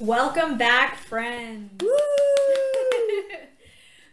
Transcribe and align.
Welcome 0.00 0.56
back, 0.58 0.96
friends. 0.96 1.82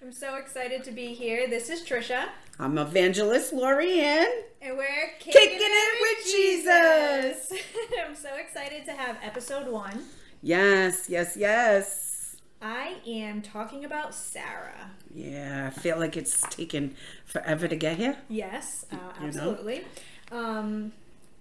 I'm 0.01 0.11
so 0.11 0.35
excited 0.35 0.83
to 0.85 0.92
be 0.92 1.13
here. 1.13 1.47
This 1.47 1.69
is 1.69 1.81
Trisha, 1.83 2.29
I'm 2.59 2.77
evangelist 2.77 3.54
Lori 3.54 3.99
Ann. 3.99 4.27
and 4.61 4.77
we're 4.77 5.09
kicking, 5.19 5.41
Kicking 5.41 5.59
it 5.61 6.01
with 6.01 6.25
Jesus. 6.25 7.51
I'm 8.07 8.15
so 8.15 8.29
excited 8.35 8.85
to 8.85 8.93
have 8.93 9.17
episode 9.23 9.67
one. 9.67 10.05
Yes, 10.41 11.07
yes, 11.09 11.36
yes. 11.38 12.36
I 12.61 12.95
am 13.05 13.41
talking 13.41 13.83
about 13.86 14.15
Sarah. 14.15 14.91
Yeah, 15.13 15.67
I 15.71 15.79
feel 15.79 15.99
like 15.99 16.17
it's 16.17 16.41
taken 16.49 16.95
forever 17.25 17.67
to 17.67 17.75
get 17.75 17.97
here. 17.97 18.17
Yes, 18.29 18.86
uh, 18.91 18.95
You 18.95 19.02
know? 19.21 19.27
absolutely. 19.27 19.83
Um, 20.31 20.93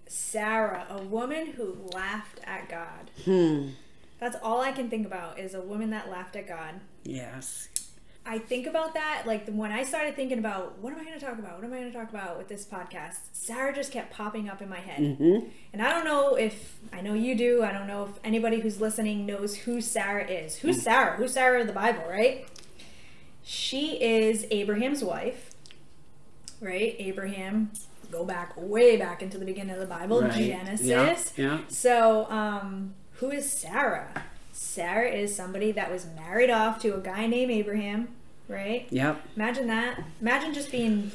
Sarah, 0.07 0.87
a 0.91 1.03
woman 1.03 1.53
who 1.53 1.77
laughed 1.95 2.41
at 2.45 2.69
God. 2.69 3.11
Hmm. 3.25 3.69
That's 4.19 4.37
all 4.43 4.61
I 4.61 4.73
can 4.73 4.89
think 4.89 5.07
about 5.07 5.39
is 5.39 5.55
a 5.55 5.61
woman 5.61 5.91
that 5.91 6.11
laughed 6.11 6.37
at 6.37 6.47
God. 6.47 6.81
Yes. 7.03 7.69
I 8.27 8.39
think 8.39 8.67
about 8.67 8.95
that 8.95 9.25
like 9.27 9.47
when 9.49 9.71
I 9.71 9.85
started 9.85 10.17
thinking 10.17 10.39
about 10.39 10.79
what 10.79 10.95
am 10.95 10.99
I 10.99 11.05
going 11.05 11.19
to 11.19 11.25
talk 11.25 11.39
about? 11.39 11.57
What 11.57 11.65
am 11.65 11.73
I 11.75 11.81
going 11.81 11.93
to 11.93 11.99
talk 11.99 12.09
about 12.09 12.39
with 12.39 12.49
this 12.49 12.65
podcast? 12.65 13.17
Sarah 13.33 13.75
just 13.75 13.93
kept 13.93 14.15
popping 14.15 14.49
up 14.49 14.63
in 14.63 14.69
my 14.69 14.79
head. 14.79 15.01
Mm-hmm. 15.01 15.47
And 15.75 15.83
I 15.83 15.91
don't 15.91 16.07
know 16.07 16.35
if 16.35 16.79
I 16.91 17.03
know 17.03 17.13
you 17.13 17.35
do. 17.37 17.63
I 17.63 17.71
don't 17.73 17.87
know 17.87 18.05
if 18.05 18.19
anybody 18.25 18.61
who's 18.61 18.81
listening 18.81 19.27
knows 19.27 19.57
who 19.57 19.83
Sarah 19.83 20.27
is. 20.27 20.57
Who's 20.57 20.81
Sarah? 20.81 21.17
Who's 21.19 21.35
Sarah 21.35 21.61
in 21.61 21.67
the 21.67 21.75
Bible, 21.75 22.05
right? 22.09 22.49
She 23.43 24.03
is 24.03 24.47
Abraham's 24.51 25.05
wife. 25.05 25.51
Right? 26.63 26.97
Abraham 26.99 27.73
go 28.11 28.25
back 28.25 28.55
way 28.57 28.97
back 28.97 29.23
into 29.23 29.37
the 29.37 29.45
beginning 29.45 29.75
of 29.75 29.81
the 29.81 29.87
Bible, 29.87 30.23
Right. 30.23 30.33
Genesis. 30.33 30.87
Yeah, 30.87 31.17
yeah. 31.37 31.61
So, 31.69 32.31
um, 32.31 32.95
who 33.17 33.31
is 33.31 33.51
Sarah? 33.51 34.25
Sarah 34.53 35.09
is 35.09 35.35
somebody 35.35 35.73
that 35.73 35.91
was 35.91 36.07
married 36.17 36.51
off 36.51 36.81
to 36.83 36.95
a 36.95 37.01
guy 37.01 37.27
named 37.27 37.51
Abraham, 37.51 38.09
right? 38.49 38.87
Yep. 38.91 39.21
Imagine 39.37 39.67
that. 39.69 40.01
Imagine 40.21 40.55
just 40.55 40.71
being 40.71 41.11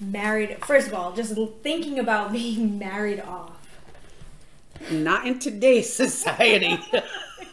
married. 0.00 0.58
First 0.64 0.88
of 0.88 0.94
all, 0.94 1.12
just 1.12 1.34
thinking 1.62 1.98
about 1.98 2.32
being 2.40 2.78
married 2.78 3.20
off. 3.20 3.52
Not 4.90 5.26
in 5.26 5.38
today's 5.38 5.92
society. 5.92 6.78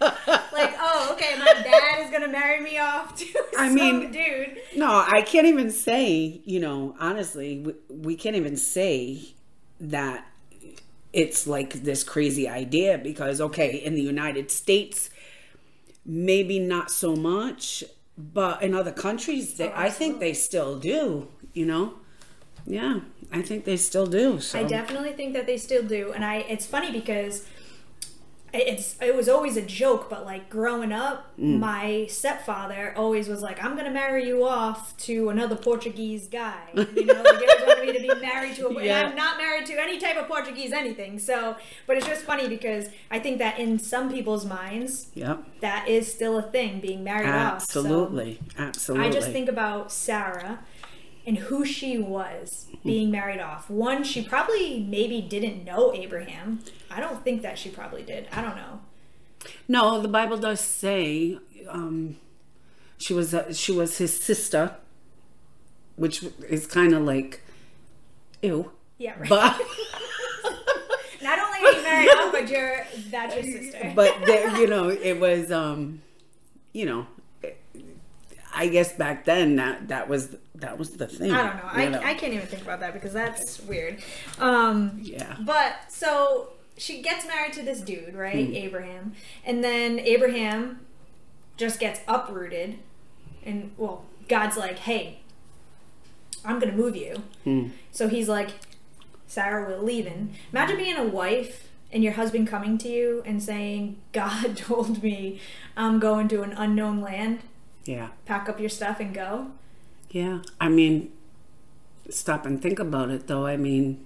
Like, 0.02 0.75
oh, 0.80 1.09
okay, 1.13 1.36
my 1.39 1.53
dad 1.63 2.03
is 2.05 2.11
gonna 2.11 2.27
marry 2.27 2.59
me 2.61 2.77
off 2.77 3.15
to 3.17 3.25
I 3.58 3.67
some 3.67 3.75
mean- 3.75 4.11
dude. 4.11 4.58
no, 4.75 4.88
I 5.08 5.21
can't 5.21 5.47
even 5.47 5.71
say, 5.71 6.41
you 6.45 6.59
know, 6.59 6.95
honestly, 6.99 7.59
we, 7.59 7.73
we 7.89 8.15
can't 8.17 8.36
even 8.36 8.58
say 8.58 9.21
that 9.80 10.25
it's 11.14 11.47
like 11.47 11.83
this 11.83 12.03
crazy 12.03 12.50
idea 12.50 12.97
because, 12.97 13.39
okay, 13.39 13.75
in 13.75 13.95
the 13.95 14.02
United 14.02 14.52
States, 14.52 15.09
maybe 16.05 16.59
not 16.59 16.92
so 16.92 17.16
much, 17.16 17.83
but 18.17 18.61
in 18.61 18.73
other 18.73 18.92
countries, 18.92 19.53
they, 19.53 19.72
I 19.72 19.89
think 19.89 20.20
they 20.20 20.33
still 20.33 20.80
do, 20.80 21.28
you 21.53 21.66
know? 21.66 21.94
Yeah, 22.66 23.02
I 23.31 23.42
think 23.42 23.66
they 23.66 23.78
still 23.78 24.08
do. 24.08 24.39
So. 24.39 24.59
I 24.59 24.64
definitely 24.64 25.14
think 25.14 25.33
that 25.33 25.45
they 25.45 25.58
still 25.58 25.83
do, 25.83 26.14
and 26.14 26.23
I. 26.23 26.38
It's 26.47 26.66
funny 26.66 26.92
because 26.92 27.45
it's 28.53 28.95
it 29.01 29.15
was 29.15 29.27
always 29.27 29.57
a 29.57 29.61
joke, 29.61 30.09
but 30.09 30.25
like 30.25 30.49
growing 30.49 30.91
up, 30.91 31.27
Mm. 31.39 31.57
my 31.59 32.05
stepfather 32.07 32.93
always 32.95 33.27
was 33.27 33.41
like, 33.41 33.63
"I'm 33.63 33.75
gonna 33.75 33.89
marry 33.91 34.27
you 34.27 34.45
off 34.45 34.95
to 34.97 35.29
another 35.29 35.55
Portuguese 35.55 36.27
guy." 36.27 36.59
You 36.75 36.83
know, 37.05 37.21
like, 37.23 37.39
he 37.39 37.65
wanted 37.65 37.85
me 37.87 37.93
to 37.93 37.99
be 38.15 38.21
married 38.21 38.55
to 38.57 38.67
a. 38.67 38.83
Yeah. 38.83 39.01
I'm 39.07 39.15
not 39.15 39.37
married 39.37 39.65
to 39.67 39.73
any 39.81 39.97
type 39.99 40.17
of 40.17 40.27
Portuguese 40.27 40.71
anything. 40.71 41.17
So, 41.17 41.55
but 41.87 41.97
it's 41.97 42.05
just 42.05 42.21
funny 42.23 42.47
because 42.47 42.89
I 43.09 43.17
think 43.19 43.39
that 43.39 43.57
in 43.57 43.79
some 43.79 44.11
people's 44.11 44.45
minds, 44.45 45.07
Yep. 45.15 45.43
that 45.61 45.87
is 45.87 46.11
still 46.13 46.37
a 46.37 46.43
thing, 46.43 46.79
being 46.79 47.03
married 47.03 47.29
off. 47.29 47.61
So- 47.63 47.79
Absolutely. 47.79 48.39
Absolutely. 48.57 49.07
I 49.07 49.11
just 49.11 49.31
think 49.31 49.49
about 49.49 49.91
Sarah 49.91 50.59
and 51.25 51.38
who 51.38 51.66
she 51.66 51.98
was 51.98 52.67
being 52.83 53.09
married 53.09 53.39
off. 53.39 53.70
One, 53.70 54.03
she 54.03 54.23
probably 54.23 54.80
maybe 54.81 55.21
didn't 55.21 55.64
know 55.64 55.93
Abraham. 55.93 56.59
I 56.92 56.99
don't 56.99 57.23
think 57.23 57.42
that 57.42 57.58
she 57.58 57.70
probably 57.70 58.03
did. 58.03 58.27
I 58.31 58.42
don't 58.42 58.55
know. 58.55 58.81
No, 59.67 60.02
the 60.02 60.08
Bible 60.08 60.37
does 60.37 60.59
say 60.59 61.37
um, 61.70 62.17
she 62.98 63.14
was 63.14 63.33
uh, 63.33 63.53
she 63.53 63.71
was 63.71 63.98
his 63.98 64.17
sister, 64.17 64.75
which 65.95 66.23
is 66.49 66.67
kind 66.67 66.93
of 66.93 67.03
like, 67.03 67.42
ew. 68.42 68.71
Yeah, 68.98 69.15
right. 69.19 69.30
But 69.30 69.61
Not 71.21 71.39
only 71.39 71.59
are 71.59 71.71
you 71.71 71.83
married 71.83 72.09
off, 72.09 72.31
but 72.33 72.49
you're 72.49 72.86
that's 73.09 73.36
your 73.36 73.43
sister. 73.43 73.93
but 73.95 74.25
there, 74.25 74.58
you 74.58 74.67
know, 74.67 74.89
it 74.89 75.19
was 75.19 75.52
um, 75.52 76.02
you 76.73 76.86
know, 76.86 77.08
I 78.55 78.67
guess 78.67 78.93
back 78.93 79.25
then 79.25 79.55
that 79.55 79.87
that 79.87 80.08
was 80.08 80.36
that 80.55 80.77
was 80.77 80.91
the 80.91 81.08
thing. 81.08 81.31
I 81.31 81.43
don't 81.43 81.55
know. 81.55 81.83
you 81.83 81.89
know. 81.89 81.99
I, 81.99 82.11
I 82.11 82.14
can't 82.14 82.33
even 82.33 82.47
think 82.47 82.61
about 82.61 82.80
that 82.81 82.93
because 82.93 83.14
that's 83.14 83.59
weird. 83.61 84.02
Um, 84.39 84.99
yeah. 85.02 85.36
But 85.39 85.75
so 85.89 86.53
she 86.77 87.02
gets 87.02 87.25
married 87.27 87.53
to 87.53 87.63
this 87.63 87.81
dude, 87.81 88.15
right? 88.15 88.47
Hmm. 88.47 88.55
Abraham. 88.55 89.13
And 89.45 89.63
then 89.63 89.99
Abraham 89.99 90.81
just 91.58 91.80
gets 91.80 91.99
uprooted. 92.08 92.80
And, 93.45 93.71
well, 93.77 94.05
God's 94.27 94.58
like, 94.58 94.80
hey, 94.80 95.19
I'm 96.43 96.59
going 96.59 96.71
to 96.71 96.77
move 96.77 96.95
you. 96.95 97.23
Hmm. 97.43 97.67
So 97.92 98.08
he's 98.08 98.27
like, 98.27 98.52
Sarah, 99.27 99.67
we're 99.67 99.81
leaving. 99.81 100.36
Imagine 100.52 100.77
being 100.77 100.97
a 100.97 101.03
wife 101.03 101.69
and 101.92 102.03
your 102.03 102.13
husband 102.13 102.47
coming 102.47 102.77
to 102.80 102.89
you 102.89 103.21
and 103.25 103.42
saying, 103.42 103.97
God 104.11 104.58
told 104.58 105.03
me 105.03 105.39
I'm 105.77 105.99
going 105.99 106.27
to 106.30 106.42
an 106.42 106.53
unknown 106.53 107.02
land. 107.02 107.42
Yeah. 107.86 108.10
Pack 108.26 108.48
up 108.49 108.60
your 108.60 108.70
stuff 108.70 108.99
and 108.99 109.14
go. 109.14 109.48
Yeah, 110.10 110.39
I 110.61 110.70
mean, 110.70 111.11
stop 112.10 112.45
and 112.45 112.61
think 112.61 112.80
about 112.80 113.10
it 113.10 113.27
though. 113.27 113.45
I 113.45 113.58
mean, 113.58 114.05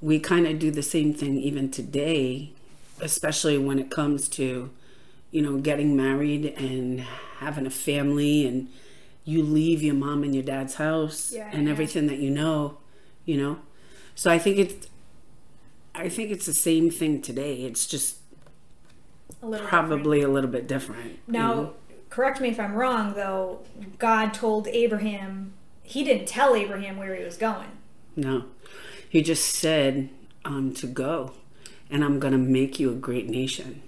we 0.00 0.18
kind 0.18 0.46
of 0.46 0.58
do 0.58 0.70
the 0.70 0.82
same 0.82 1.14
thing 1.14 1.38
even 1.38 1.70
today, 1.70 2.52
especially 3.00 3.56
when 3.56 3.78
it 3.78 3.90
comes 3.90 4.28
to, 4.30 4.70
you 5.30 5.42
know, 5.42 5.58
getting 5.58 5.96
married 5.96 6.46
and 6.58 7.00
having 7.38 7.66
a 7.66 7.70
family 7.70 8.46
and 8.46 8.68
you 9.24 9.42
leave 9.42 9.82
your 9.82 9.94
mom 9.94 10.22
and 10.22 10.34
your 10.34 10.44
dad's 10.44 10.74
house 10.74 11.32
Yeah, 11.32 11.50
and 11.52 11.64
yeah. 11.66 11.70
everything 11.70 12.06
that 12.08 12.18
you 12.18 12.30
know, 12.30 12.78
you 13.24 13.36
know. 13.36 13.58
So 14.14 14.30
I 14.30 14.38
think 14.38 14.58
it's 14.58 14.88
I 15.94 16.08
think 16.08 16.30
it's 16.30 16.46
the 16.46 16.54
same 16.54 16.90
thing 16.90 17.22
today. 17.22 17.62
It's 17.62 17.86
just 17.86 18.18
A 19.42 19.46
little 19.46 19.64
different. 19.64 19.68
probably 19.68 20.20
a 20.22 20.28
little 20.28 20.50
bit 20.50 20.66
different. 20.68 21.18
you 21.26 21.32
know? 21.32 21.74
Correct 22.10 22.40
me 22.40 22.48
if 22.48 22.60
I'm 22.60 22.74
wrong, 22.74 23.14
though, 23.14 23.60
God 23.98 24.32
told 24.34 24.68
Abraham, 24.68 25.52
he 25.82 26.04
didn't 26.04 26.26
tell 26.26 26.54
Abraham 26.54 26.96
where 26.96 27.14
he 27.14 27.24
was 27.24 27.36
going. 27.36 27.70
No. 28.14 28.44
He 29.08 29.22
just 29.22 29.54
said 29.54 30.08
um, 30.44 30.72
to 30.74 30.86
go, 30.86 31.32
and 31.90 32.04
I'm 32.04 32.18
going 32.18 32.32
to 32.32 32.38
make 32.38 32.80
you 32.80 32.90
a 32.90 32.94
great 32.94 33.28
nation. 33.28 33.82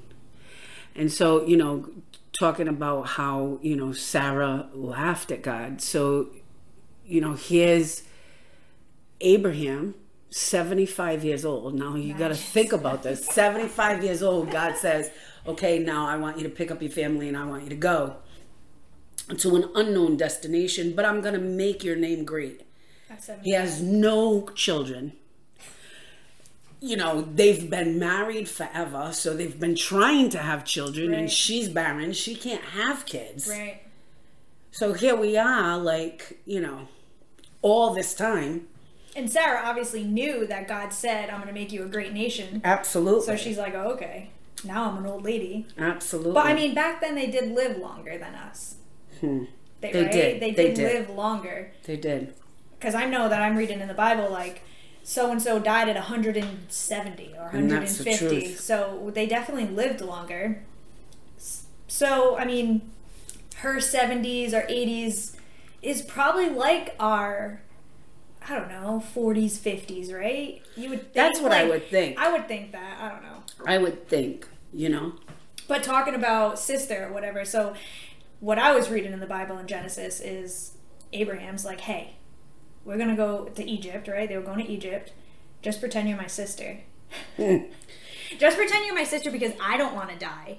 And 0.94 1.12
so, 1.12 1.46
you 1.46 1.56
know, 1.56 1.88
talking 2.38 2.68
about 2.68 3.02
how, 3.08 3.58
you 3.62 3.76
know, 3.76 3.92
Sarah 3.92 4.68
laughed 4.72 5.30
at 5.30 5.42
God. 5.42 5.80
So, 5.80 6.28
you 7.04 7.20
know, 7.20 7.34
here's 7.34 8.02
Abraham, 9.20 9.94
75 10.30 11.24
years 11.24 11.44
old. 11.44 11.74
Now 11.74 11.94
you 11.96 12.14
got 12.14 12.28
to 12.28 12.34
think 12.34 12.72
about 12.72 13.02
this. 13.02 13.24
75 13.26 14.04
years 14.04 14.22
old, 14.22 14.50
God 14.50 14.76
says, 14.76 15.10
okay, 15.47 15.78
now 15.78 16.06
I 16.06 16.16
want 16.16 16.37
you 16.37 16.43
to 16.44 16.49
pick 16.49 16.71
up 16.71 16.82
your 16.82 16.91
family 16.91 17.28
and 17.28 17.37
I 17.37 17.44
want 17.44 17.65
you 17.65 17.71
to 17.71 17.76
go 17.76 18.16
to 19.37 19.56
an 19.56 19.71
unknown 19.75 20.16
destination, 20.16 20.94
but 20.94 21.04
I'm 21.04 21.21
going 21.21 21.34
to 21.34 21.41
make 21.41 21.84
your 21.84 21.97
name 21.97 22.25
great. 22.25 22.62
He 23.43 23.53
has 23.53 23.82
no 23.82 24.48
children. 24.50 25.12
You 26.81 26.97
know, 26.97 27.22
they've 27.22 27.69
been 27.69 27.98
married 27.98 28.48
forever, 28.48 29.10
so 29.12 29.34
they've 29.34 29.59
been 29.59 29.75
trying 29.75 30.31
to 30.31 30.38
have 30.38 30.65
children, 30.65 31.12
and 31.12 31.30
she's 31.30 31.68
barren. 31.68 32.12
She 32.12 32.36
can't 32.36 32.62
have 32.62 33.04
kids. 33.04 33.48
Right. 33.48 33.83
So 34.71 34.92
here 34.92 35.16
we 35.16 35.36
are, 35.36 35.77
like, 35.77 36.41
you 36.45 36.60
know, 36.60 36.89
all 37.62 37.95
this 37.95 38.15
time. 38.15 38.68
And 39.16 39.28
Sarah 39.28 39.62
obviously 39.65 40.04
knew 40.04 40.47
that 40.47 40.68
God 40.68 40.92
said, 40.92 41.30
I'm 41.30 41.36
going 41.36 41.48
to 41.48 41.54
make 41.54 41.72
you 41.72 41.83
a 41.83 41.89
great 41.89 42.12
nation. 42.12 42.60
Absolutely. 42.62 43.27
So 43.27 43.36
she's 43.36 43.59
like, 43.59 43.74
oh, 43.74 43.92
okay, 43.92 44.30
now 44.65 44.91
I'm 44.91 44.99
an 44.99 45.07
old 45.07 45.25
lady. 45.25 45.66
Absolutely. 45.78 46.33
But 46.33 46.47
I 46.47 46.55
mean, 46.55 46.75
back 46.75 47.01
then 47.01 47.15
they 47.15 47.31
did 47.31 47.53
live 47.53 47.78
longer 47.78 48.19
than 48.19 48.34
us. 48.34 48.77
Hmm. 49.21 49.45
They, 49.81 49.93
They 49.93 50.03
right? 50.03 50.13
did. 50.13 50.41
They 50.43 50.53
They 50.53 50.72
did, 50.75 50.95
live 51.09 51.10
longer. 51.10 51.72
they 51.84 51.97
did. 51.97 52.34
Because 52.78 52.95
I 52.95 53.07
know 53.07 53.28
that 53.28 53.43
I'm 53.43 53.57
reading 53.57 53.81
in 53.81 53.89
the 53.89 53.95
Bible, 53.95 54.31
like, 54.31 54.63
so 55.03 55.31
and 55.31 55.41
so 55.43 55.59
died 55.59 55.89
at 55.89 55.97
170 55.97 57.34
or 57.39 57.49
And 57.53 57.71
that's 57.71 57.99
the 57.99 58.05
150. 58.05 58.41
truth. 58.47 58.60
So 58.60 59.10
they 59.15 59.27
definitely 59.27 59.66
lived 59.66 60.01
longer. 60.01 60.63
So, 61.87 62.37
I 62.37 62.45
mean, 62.45 62.91
her 63.57 63.77
70s 63.77 64.53
or 64.53 64.66
80s 64.69 65.34
is 65.83 66.03
probably 66.03 66.51
like 66.51 66.95
our, 67.01 67.60
I 68.47 68.55
don't 68.57 68.69
know, 68.69 69.03
40s, 69.15 69.53
50s, 69.59 70.13
right? 70.13 70.60
You 70.77 70.91
would 70.91 71.01
think 71.03 71.15
That's 71.15 71.41
what 71.41 71.53
I 71.53 71.65
would 71.65 71.87
think. 71.89 72.19
I 72.19 72.31
would 72.33 72.47
think 72.47 72.72
that. 72.72 73.01
I 73.01 73.09
don't 73.09 73.22
know. 73.22 73.37
I 73.66 73.78
would 73.78 74.09
think, 74.09 74.49
you 74.72 74.89
know. 74.89 75.15
But 75.66 75.83
talking 75.83 76.15
about 76.15 76.59
sister 76.59 77.07
or 77.07 77.13
whatever, 77.13 77.45
so 77.45 77.75
what 78.41 78.59
I 78.59 78.75
was 78.75 78.91
reading 78.91 79.13
in 79.13 79.21
the 79.21 79.27
Bible 79.27 79.59
in 79.59 79.66
Genesis 79.66 80.21
is 80.21 80.72
Abraham's 81.13 81.65
like, 81.65 81.81
hey, 81.81 82.16
we're 82.84 82.99
gonna 82.99 83.16
go 83.16 83.47
to 83.47 83.65
Egypt, 83.65 84.09
right? 84.09 84.28
They 84.28 84.37
were 84.37 84.43
going 84.43 84.65
to 84.65 84.71
Egypt. 84.71 85.13
Just 85.60 85.81
pretend 85.81 86.09
you're 86.09 86.16
my 86.16 86.27
sister. 86.27 86.78
Just 87.37 88.57
pretend 88.57 88.87
you're 88.87 88.95
my 88.95 89.05
sister 89.05 89.31
because 89.31 89.53
I 89.60 89.77
don't 89.77 89.95
want 89.95 90.10
to 90.10 90.16
die. 90.16 90.59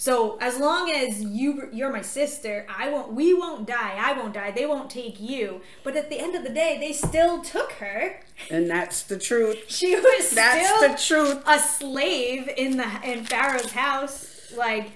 So 0.00 0.38
as 0.40 0.58
long 0.60 0.90
as 0.92 1.20
you 1.22 1.68
you're 1.72 1.92
my 1.92 2.02
sister, 2.02 2.64
I 2.68 2.88
won't. 2.88 3.12
We 3.14 3.34
won't 3.34 3.66
die. 3.66 3.96
I 3.98 4.12
won't 4.12 4.32
die. 4.32 4.52
They 4.52 4.64
won't 4.64 4.90
take 4.90 5.20
you. 5.20 5.60
But 5.82 5.96
at 5.96 6.08
the 6.08 6.20
end 6.20 6.36
of 6.36 6.44
the 6.44 6.50
day, 6.50 6.78
they 6.80 6.92
still 6.92 7.42
took 7.42 7.72
her. 7.72 8.20
And 8.48 8.70
that's 8.70 9.02
the 9.02 9.18
truth. 9.18 9.58
She 9.68 9.96
was 9.96 10.30
That's 10.30 10.68
still 10.68 10.88
the 10.90 10.96
truth. 10.96 11.42
a 11.46 11.58
slave 11.58 12.48
in 12.56 12.76
the 12.76 12.88
in 13.04 13.24
Pharaoh's 13.24 13.72
house. 13.72 14.52
Like 14.56 14.92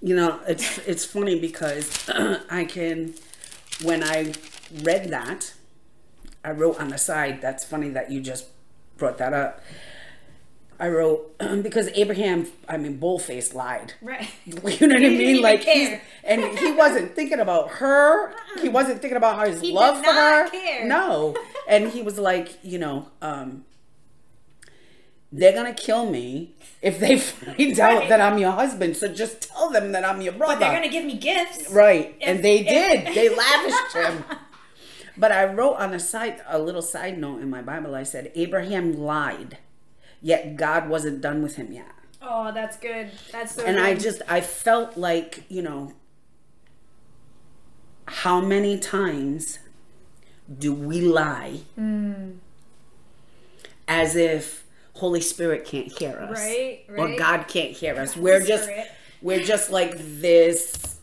You 0.00 0.16
know, 0.16 0.40
it's 0.48 0.78
it's 0.78 1.04
funny 1.04 1.38
because 1.38 2.08
I 2.50 2.64
can 2.64 3.14
when 3.82 4.02
I 4.02 4.32
read 4.82 5.10
that, 5.10 5.52
I 6.44 6.50
wrote 6.52 6.80
on 6.80 6.88
the 6.88 6.98
side, 6.98 7.40
that's 7.42 7.64
funny 7.64 7.90
that 7.90 8.10
you 8.10 8.20
just 8.20 8.46
brought 8.96 9.18
that 9.18 9.32
up. 9.34 9.60
I 10.80 10.88
wrote 10.88 11.36
because 11.62 11.88
Abraham, 11.94 12.46
I 12.68 12.76
mean, 12.76 13.00
bullface 13.00 13.52
lied. 13.54 13.94
right. 14.02 14.30
You 14.46 14.86
know 14.86 14.94
what 14.94 15.04
I 15.04 15.08
mean? 15.24 15.42
Like, 15.42 15.60
he's, 15.64 15.98
and 16.24 16.56
he 16.58 16.70
wasn't 16.72 17.14
thinking 17.16 17.40
about 17.40 17.68
her. 17.70 18.32
He 18.60 18.68
wasn't 18.68 19.00
thinking 19.00 19.16
about 19.16 19.46
his 19.48 19.60
He 19.60 19.72
love 19.72 19.98
for 20.04 20.10
her. 20.12 20.48
care. 20.50 20.84
No, 20.86 21.36
and 21.68 21.88
he 21.88 22.02
was 22.02 22.18
like, 22.18 22.58
you 22.62 22.78
know, 22.78 23.08
um, 23.22 23.64
they're 25.30 25.52
gonna 25.52 25.74
kill 25.74 26.08
me 26.10 26.54
if 26.80 26.98
they 26.98 27.18
find 27.18 27.78
out 27.80 28.08
that 28.08 28.20
I'm 28.20 28.38
your 28.38 28.52
husband. 28.52 28.96
So 28.96 29.08
just 29.08 29.42
tell 29.42 29.68
them 29.70 29.92
that 29.92 30.04
I'm 30.04 30.20
your 30.22 30.32
brother. 30.32 30.54
But 30.54 30.60
they're 30.60 30.72
gonna 30.74 30.88
give 30.88 31.04
me 31.04 31.18
gifts. 31.18 31.70
Right, 31.70 32.16
and 32.22 32.36
If- 32.38 32.42
they 32.42 32.58
if- 32.60 32.66
did. 33.04 33.14
They 33.14 33.28
lavished 33.28 33.92
him. 33.94 34.24
But 35.18 35.32
I 35.32 35.44
wrote 35.46 35.74
on 35.74 35.92
a 35.92 35.98
side, 36.00 36.40
a 36.48 36.58
little 36.60 36.80
side 36.82 37.18
note 37.18 37.40
in 37.42 37.50
my 37.50 37.60
Bible. 37.60 37.94
I 37.96 38.04
said 38.04 38.30
Abraham 38.36 38.92
lied, 38.96 39.58
yet 40.20 40.56
God 40.56 40.88
wasn't 40.88 41.20
done 41.20 41.42
with 41.42 41.56
him 41.56 41.72
yet. 41.72 41.90
Oh, 42.20 42.52
that's 42.52 42.76
good. 42.76 43.10
That's 43.32 43.54
so. 43.54 43.64
And 43.64 43.76
good. 43.76 43.84
I 43.84 43.94
just, 43.94 44.22
I 44.28 44.40
felt 44.40 44.96
like, 44.96 45.44
you 45.48 45.62
know, 45.62 45.92
how 48.06 48.40
many 48.40 48.78
times 48.78 49.58
do 50.58 50.72
we 50.72 51.00
lie 51.00 51.60
Hmm. 51.74 52.32
as 53.86 54.16
if 54.16 54.64
Holy 54.94 55.20
Spirit 55.20 55.64
can't 55.64 55.86
hear 55.98 56.16
us, 56.18 56.38
Right, 56.38 56.84
Or. 56.96 57.16
God 57.16 57.46
can't 57.48 57.72
hear 57.72 57.94
us? 57.96 58.16
We're 58.16 58.40
just, 58.40 58.64
Spirit. 58.64 58.88
we're 59.22 59.44
just 59.44 59.70
like 59.70 59.94
this 59.98 60.98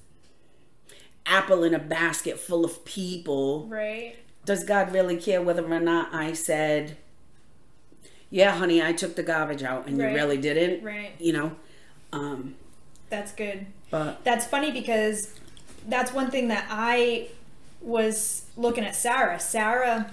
apple 1.25 1.63
in 1.63 1.73
a 1.73 1.79
basket 1.79 2.39
full 2.39 2.65
of 2.65 2.83
people. 2.85 3.67
right. 3.67 4.15
Does 4.45 4.63
God 4.63 4.91
really 4.94 5.17
care 5.17 5.41
whether 5.41 5.65
or 5.65 5.79
not 5.79 6.13
I 6.13 6.33
said, 6.33 6.97
"Yeah, 8.36 8.52
honey, 8.52 8.84
I 8.84 8.92
took 8.92 9.16
the 9.16 9.24
garbage 9.24 9.64
out," 9.64 9.88
and 9.88 9.98
Right. 9.98 10.10
you 10.10 10.16
really 10.16 10.38
didn't? 10.38 10.84
Right. 10.84 11.14
You 11.20 11.32
know, 11.34 11.52
um, 12.12 12.56
That's 13.10 13.32
good. 13.32 13.66
but 13.90 14.24
That's 14.26 14.46
funny 14.46 14.72
because 14.72 15.30
that's 15.88 16.12
one 16.14 16.30
thing 16.32 16.50
that 16.50 16.66
I 16.70 17.28
was 17.82 18.44
looking 18.58 18.84
at 18.84 18.94
Sarah. 18.96 19.40
Sarah 19.40 20.12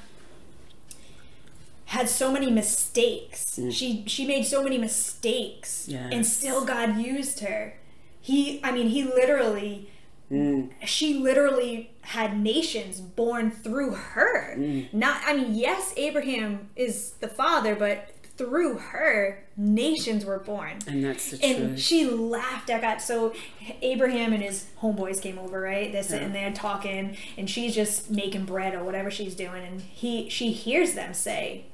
had 1.87 2.09
so 2.09 2.31
many 2.31 2.51
mistakes. 2.51 3.59
She 3.71 4.05
she 4.07 4.27
made 4.27 4.45
so 4.47 4.63
many 4.63 4.79
mistakes 4.79 5.89
and 5.91 6.25
still 6.27 6.65
God 6.65 6.97
used 6.99 7.41
her. 7.41 7.75
He 8.21 8.61
I 8.63 8.71
mean 8.73 8.89
he 8.89 9.03
literally 9.05 9.91
mm, 10.32 10.70
she 10.84 11.14
literally 11.14 11.93
had 12.02 12.38
nations 12.38 13.00
born 13.00 13.50
through 13.50 13.93
her. 13.94 14.56
Not 14.93 15.20
I 15.26 15.34
mean 15.34 15.55
yes 15.55 15.93
Abraham 15.96 16.70
is 16.75 17.12
the 17.20 17.29
father 17.29 17.75
but 17.75 18.08
through 18.37 18.79
her 18.79 19.44
nations 19.56 20.25
were 20.25 20.38
born 20.38 20.79
and 20.87 21.05
that's 21.05 21.31
the 21.31 21.44
and 21.44 21.56
truth. 21.56 21.69
And 21.70 21.81
she 21.81 22.06
laughed 22.06 22.70
at 22.70 22.81
God. 22.81 22.99
So 22.99 23.34
Abraham 23.82 24.32
and 24.32 24.43
his 24.43 24.67
homeboys 24.81 25.20
came 25.20 25.38
over, 25.38 25.61
right? 25.61 25.93
They're 25.93 26.02
sitting 26.02 26.32
there 26.32 26.50
talking, 26.52 27.17
and 27.37 27.49
she's 27.49 27.75
just 27.75 28.11
making 28.11 28.46
bread 28.46 28.75
or 28.75 28.82
whatever 28.85 29.11
she's 29.11 29.35
doing, 29.35 29.62
and 29.64 29.81
he 29.81 30.28
she 30.28 30.50
hears 30.52 30.94
them 30.94 31.12
say 31.14 31.67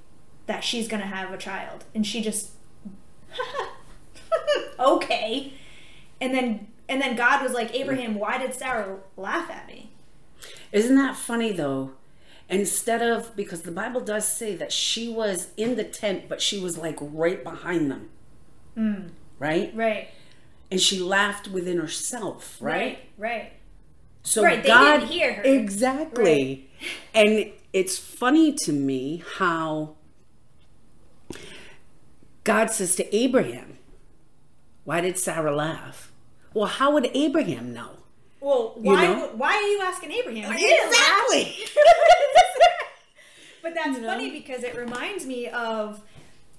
that 0.46 0.64
she's 0.64 0.88
gonna 0.88 1.06
have 1.06 1.32
a 1.32 1.38
child, 1.38 1.84
and 1.94 2.06
she 2.06 2.20
just 2.20 2.50
okay, 4.78 5.52
and 6.20 6.34
then 6.34 6.66
and 6.88 7.00
then 7.02 7.17
God 7.17 7.43
was 7.43 7.52
like, 7.52 7.73
mm. 7.73 7.81
Abraham, 7.81 8.14
why 8.14 8.38
did 8.38 8.55
Sarah 8.55 8.99
laugh 9.17 9.50
at 9.50 9.67
me? 9.67 9.93
Isn't 10.73 10.96
that 10.96 11.17
funny 11.17 11.52
though? 11.52 11.93
Instead 12.49 13.02
of 13.02 13.37
because 13.37 13.62
the 13.62 13.73
Bible 13.73 14.00
does 14.00 14.26
say 14.26 14.55
that 14.56 14.73
she 14.73 15.08
was 15.08 15.49
in 15.56 15.76
the 15.76 15.85
tent, 15.85 16.29
but 16.29 16.40
she 16.40 16.58
was 16.58 16.79
like 16.79 16.96
right 17.00 17.43
behind 17.44 17.90
them, 17.90 18.08
mm. 18.76 19.11
right? 19.38 19.70
Right, 19.75 20.08
And 20.70 20.81
she 20.81 20.99
laughed 21.00 21.49
within 21.49 21.79
herself, 21.79 22.56
right? 22.61 22.73
right, 22.73 22.99
right. 23.19 23.52
So 24.23 24.43
Right, 24.43 24.62
they 24.62 24.69
God 24.69 24.99
didn't 25.00 25.08
hear 25.11 25.35
her. 25.35 25.43
exactly, 25.43 26.70
and 27.14 27.52
it's 27.73 27.99
funny 27.99 28.52
to 28.64 28.73
me 28.73 29.23
how 29.37 29.96
God 32.44 32.70
says 32.70 32.94
to 32.96 33.14
Abraham, 33.17 33.79
"Why 34.85 35.00
did 35.00 35.19
Sarah 35.19 35.55
laugh?" 35.55 36.12
Well, 36.55 36.67
how 36.67 36.93
would 36.93 37.11
Abraham 37.15 37.73
know? 37.73 37.91
Well, 38.41 38.73
why 38.77 39.06
know? 39.06 39.31
why 39.35 39.55
are 39.55 39.62
you 39.62 39.81
asking 39.83 40.12
Abraham? 40.12 40.53
He 40.53 40.67
didn't 40.67 40.91
laugh. 40.93 41.25
Exactly. 41.33 41.65
But 43.62 43.75
that's 43.75 43.97
You 43.97 44.03
know? 44.03 44.09
funny 44.09 44.31
because 44.31 44.62
it 44.62 44.77
reminds 44.77 45.27
me 45.27 45.49
of 45.49 46.00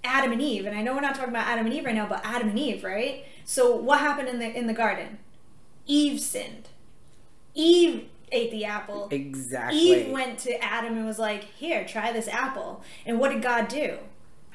Adam 0.04 0.32
and 0.32 0.42
Eve, 0.42 0.66
and 0.66 0.78
I 0.78 0.82
know 0.82 0.94
we're 0.94 1.02
not 1.02 1.16
talking 1.16 1.30
about 1.30 1.48
Adam 1.48 1.66
and 1.66 1.74
Eve 1.74 1.86
right 1.86 1.96
now, 1.96 2.06
but 2.08 2.22
Adam 2.26 2.50
and 2.50 2.60
Eve, 2.60 2.84
right? 2.84 3.26
So 3.46 3.76
what 3.76 4.00
happened 4.00 4.28
in 4.30 4.40
the 4.40 4.56
in 4.56 4.68
the 4.68 4.74
garden? 4.74 5.18
Eve 5.88 6.20
sinned. 6.20 6.68
Eve 7.56 8.10
ate 8.32 8.52
the 8.52 8.66
apple. 8.66 9.08
Exactly. 9.12 9.80
Eve 9.80 10.12
went 10.12 10.40
to 10.40 10.64
Adam 10.64 10.98
and 10.98 11.06
was 11.06 11.20
like, 11.20 11.46
"Here, 11.46 11.86
try 11.86 12.12
this 12.12 12.28
apple." 12.28 12.84
And 13.06 13.18
what 13.20 13.32
did 13.32 13.42
God 13.42 13.68
do? 13.70 13.98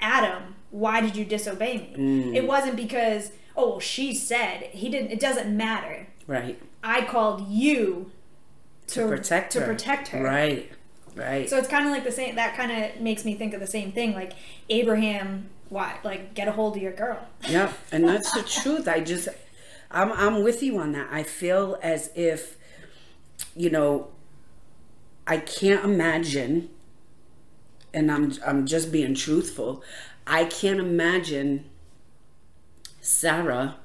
Adam, 0.00 0.54
why 0.70 1.00
did 1.00 1.16
you 1.16 1.24
disobey 1.24 1.78
me? 1.78 1.94
Mm. 1.96 2.36
It 2.36 2.46
wasn't 2.46 2.76
because 2.76 3.32
oh, 3.56 3.78
she 3.78 4.14
said. 4.14 4.64
He 4.72 4.88
didn't. 4.88 5.10
It 5.10 5.20
doesn't 5.20 5.54
matter. 5.56 6.06
right. 6.26 6.60
I 6.82 7.02
called 7.04 7.48
you 7.48 8.10
to, 8.88 8.94
To 9.02 9.08
protect 9.08 9.52
to 9.54 9.60
her. 9.60 9.66
protect 9.66 10.08
her. 10.08 10.22
Right. 10.22 10.70
Right. 11.16 11.48
So 11.48 11.56
it's 11.56 11.68
kind 11.68 11.86
of 11.86 11.92
like 11.92 12.04
the 12.04 12.12
same. 12.12 12.34
That 12.34 12.56
kind 12.56 12.70
of 12.72 13.00
makes 13.00 13.24
me 13.24 13.34
think 13.36 13.54
of 13.54 13.60
the 13.60 13.66
same 13.66 13.90
thing. 13.92 14.12
Like 14.14 14.32
Abraham, 14.68 15.48
why? 15.70 15.96
Like 16.04 16.34
get 16.34 16.46
a 16.48 16.52
hold 16.52 16.76
of 16.76 16.82
your 16.82 16.92
girl. 16.92 17.26
Yeah, 17.48 17.72
and 17.92 18.06
that's 18.06 18.32
the 18.32 18.42
truth. 18.42 18.86
I 18.88 19.00
just, 19.00 19.28
I'm, 19.90 20.12
I'm 20.12 20.42
with 20.42 20.62
you 20.62 20.78
on 20.78 20.92
that. 20.92 21.08
I 21.10 21.22
feel 21.22 21.78
as 21.82 22.10
if, 22.14 22.56
you 23.56 23.70
know, 23.70 24.08
I 25.26 25.38
can't 25.38 25.84
imagine, 25.84 26.68
and 27.94 28.10
I'm, 28.10 28.32
I'm 28.46 28.66
just 28.66 28.90
being 28.92 29.14
truthful. 29.14 29.82
I 30.26 30.44
can't 30.46 30.80
imagine 30.80 31.64
Sarah, 33.04 33.76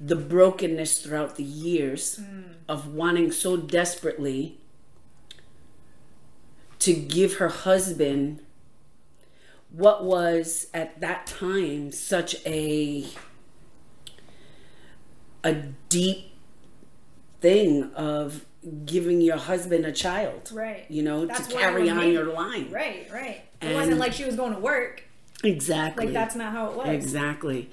the 0.00 0.16
brokenness 0.16 1.02
throughout 1.02 1.36
the 1.36 1.44
years 1.44 2.20
mm. 2.22 2.54
of 2.66 2.94
wanting 2.94 3.30
so 3.30 3.54
desperately 3.54 4.56
to 6.78 6.94
give 6.94 7.34
her 7.34 7.48
husband 7.48 8.40
what 9.70 10.02
was 10.04 10.68
at 10.72 11.00
that 11.00 11.26
time 11.26 11.92
such 11.92 12.34
a 12.46 13.04
a 15.44 15.52
deep 15.90 16.30
thing 17.42 17.90
of 17.94 18.46
giving 18.86 19.20
your 19.20 19.36
husband 19.36 19.84
a 19.84 19.92
child 19.92 20.50
Right. 20.54 20.86
you 20.88 21.02
know 21.02 21.26
That's 21.26 21.46
to 21.46 21.54
carry 21.54 21.90
on 21.90 22.10
your 22.10 22.32
line 22.32 22.70
Right, 22.70 23.06
right. 23.12 23.42
It 23.60 23.66
And- 23.66 23.74
wasn't 23.74 23.98
like 23.98 24.14
she 24.14 24.24
was 24.24 24.34
going 24.36 24.54
to 24.54 24.60
work. 24.60 25.02
Exactly 25.44 26.06
Like 26.06 26.14
that's 26.14 26.34
not 26.34 26.52
how 26.52 26.70
it 26.70 26.76
was. 26.76 26.88
exactly 26.88 27.70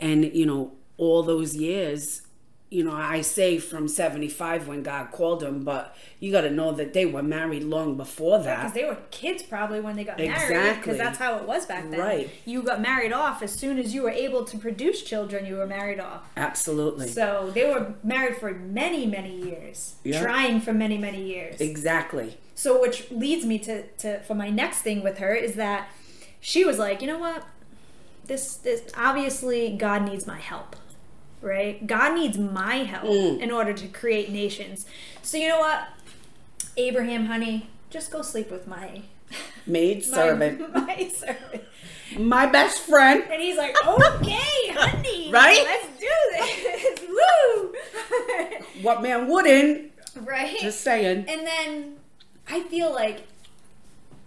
and 0.00 0.24
you 0.24 0.46
know 0.46 0.72
all 0.96 1.22
those 1.22 1.54
years 1.54 2.22
you 2.70 2.82
know 2.82 2.92
i 2.92 3.20
say 3.20 3.58
from 3.58 3.86
75 3.86 4.66
when 4.66 4.82
god 4.82 5.10
called 5.12 5.40
them 5.40 5.62
but 5.62 5.94
you 6.20 6.32
got 6.32 6.40
to 6.42 6.50
know 6.50 6.72
that 6.72 6.94
they 6.94 7.04
were 7.04 7.22
married 7.22 7.64
long 7.64 7.96
before 7.96 8.38
that. 8.38 8.58
Because 8.58 8.72
that 8.72 8.80
they 8.80 8.84
were 8.86 8.96
kids 9.10 9.42
probably 9.42 9.80
when 9.80 9.96
they 9.96 10.04
got 10.04 10.16
married. 10.18 10.30
Exactly. 10.30 10.80
Because 10.92 10.96
that's 10.98 11.18
how 11.18 11.36
it 11.38 11.48
was 11.48 11.66
back 11.66 11.90
then. 11.90 11.98
Right. 11.98 12.30
You 12.44 12.62
got 12.62 12.80
married 12.80 13.12
off 13.12 13.42
as 13.42 13.50
soon 13.52 13.76
as 13.76 13.92
you 13.92 14.04
were 14.04 14.10
able 14.10 14.44
to 14.44 14.56
produce 14.56 15.02
children. 15.02 15.44
You 15.44 15.56
were 15.56 15.66
married 15.66 15.98
off. 15.98 16.22
absolutely 16.36 17.08
So 17.08 17.50
they 17.52 17.64
were 17.68 17.94
married 18.04 18.36
for 18.36 18.52
many, 18.54 19.04
many 19.04 19.34
years. 19.36 19.96
Yeah. 20.04 20.22
Trying 20.22 20.60
for 20.60 20.72
many, 20.72 20.96
many 20.96 21.22
years. 21.24 21.60
exactly 21.60 22.38
So, 22.54 22.80
which 22.80 23.10
leads 23.10 23.44
me 23.44 23.58
to, 23.58 23.82
to 23.98 24.20
for 24.20 24.34
my 24.36 24.48
next 24.48 24.82
thing 24.82 25.02
with 25.02 25.18
her 25.18 25.34
is 25.34 25.54
that 25.56 25.88
she 26.42 26.66
was 26.66 26.78
like, 26.78 27.00
you 27.00 27.06
know 27.06 27.18
what? 27.18 27.46
this 28.26 28.56
this 28.56 28.82
obviously 28.96 29.76
God 29.76 30.02
needs 30.02 30.26
my 30.26 30.38
help. 30.38 30.76
Right? 31.40 31.84
God 31.86 32.14
needs 32.14 32.38
my 32.38 32.76
help 32.76 33.04
mm. 33.04 33.40
in 33.40 33.50
order 33.50 33.72
to 33.72 33.88
create 33.88 34.30
nations. 34.30 34.86
So 35.22 35.36
you 35.38 35.48
know 35.48 35.58
what? 35.58 35.88
Abraham, 36.76 37.26
honey, 37.26 37.68
just 37.90 38.12
go 38.12 38.22
sleep 38.22 38.50
with 38.50 38.66
my 38.66 39.02
Maid 39.66 39.98
my, 40.10 40.16
servant. 40.16 40.74
my 40.74 41.08
servant. 41.08 41.64
My 42.16 42.46
best 42.46 42.82
friend. 42.82 43.24
And 43.30 43.42
he's 43.42 43.56
like, 43.56 43.74
okay, 43.86 44.68
honey. 44.72 45.32
Right? 45.32 45.64
Let's 45.64 45.86
do 45.98 46.06
this. 46.32 47.00
Woo! 47.08 47.74
What 48.82 49.02
man 49.02 49.28
wouldn't? 49.28 49.92
right? 50.16 50.58
Just 50.60 50.82
saying. 50.82 51.24
and 51.26 51.46
then 51.46 51.96
I 52.46 52.60
feel 52.64 52.92
like 52.92 53.22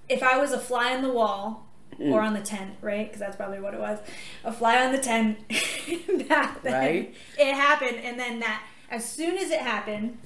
if 0.10 0.24
I 0.24 0.38
was 0.38 0.52
a 0.52 0.60
fly 0.60 0.96
on 0.96 1.04
the 1.04 1.12
wall 1.12 1.65
Mm. 2.00 2.12
or 2.12 2.22
on 2.22 2.34
the 2.34 2.42
tent, 2.42 2.72
right? 2.82 3.08
Because 3.08 3.20
that's 3.20 3.36
probably 3.38 3.60
what 3.60 3.74
it 3.74 3.80
was. 3.80 4.00
A 4.44 4.52
fly 4.52 4.84
on 4.86 4.92
the 4.92 4.98
tent 4.98 5.38
back 6.28 6.62
then. 6.64 6.74
Right. 6.74 7.16
It 7.40 7.54
happened. 7.54 7.98
And 8.04 8.20
then 8.20 8.40
that, 8.40 8.64
as 8.92 9.06
soon 9.08 9.38
as 9.38 9.50
it 9.52 9.62
happened, 9.62 10.18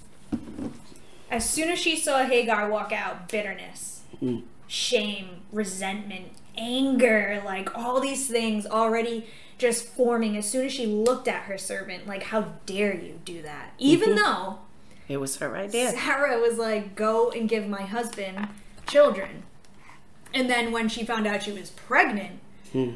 as 1.31 1.47
soon 1.49 1.69
as 1.69 1.79
she 1.79 1.95
saw 1.95 2.23
Hagar 2.23 2.69
walk 2.69 2.91
out, 2.91 3.29
bitterness, 3.29 4.01
Mm. 4.21 4.43
shame, 4.67 5.41
resentment, 5.51 6.31
anger, 6.57 7.41
like 7.45 7.77
all 7.77 7.99
these 8.01 8.27
things 8.27 8.65
already 8.65 9.27
just 9.57 9.85
forming 9.87 10.35
as 10.35 10.49
soon 10.49 10.65
as 10.65 10.71
she 10.73 10.85
looked 10.87 11.27
at 11.27 11.43
her 11.43 11.57
servant. 11.57 12.07
Like, 12.07 12.23
how 12.23 12.53
dare 12.65 12.93
you 12.95 13.19
do 13.23 13.41
that? 13.43 13.71
Even 13.77 14.09
Mm-hmm. 14.09 14.17
though 14.23 14.59
It 15.07 15.17
was 15.17 15.37
her 15.37 15.55
idea. 15.55 15.91
Sarah 15.91 16.39
was 16.39 16.57
like, 16.57 16.95
go 16.95 17.29
and 17.31 17.47
give 17.47 17.67
my 17.67 17.83
husband 17.83 18.47
children. 18.87 19.43
And 20.33 20.49
then 20.49 20.71
when 20.71 20.89
she 20.89 21.03
found 21.05 21.25
out 21.27 21.43
she 21.43 21.51
was 21.51 21.69
pregnant, 21.71 22.39
Hmm. 22.71 22.91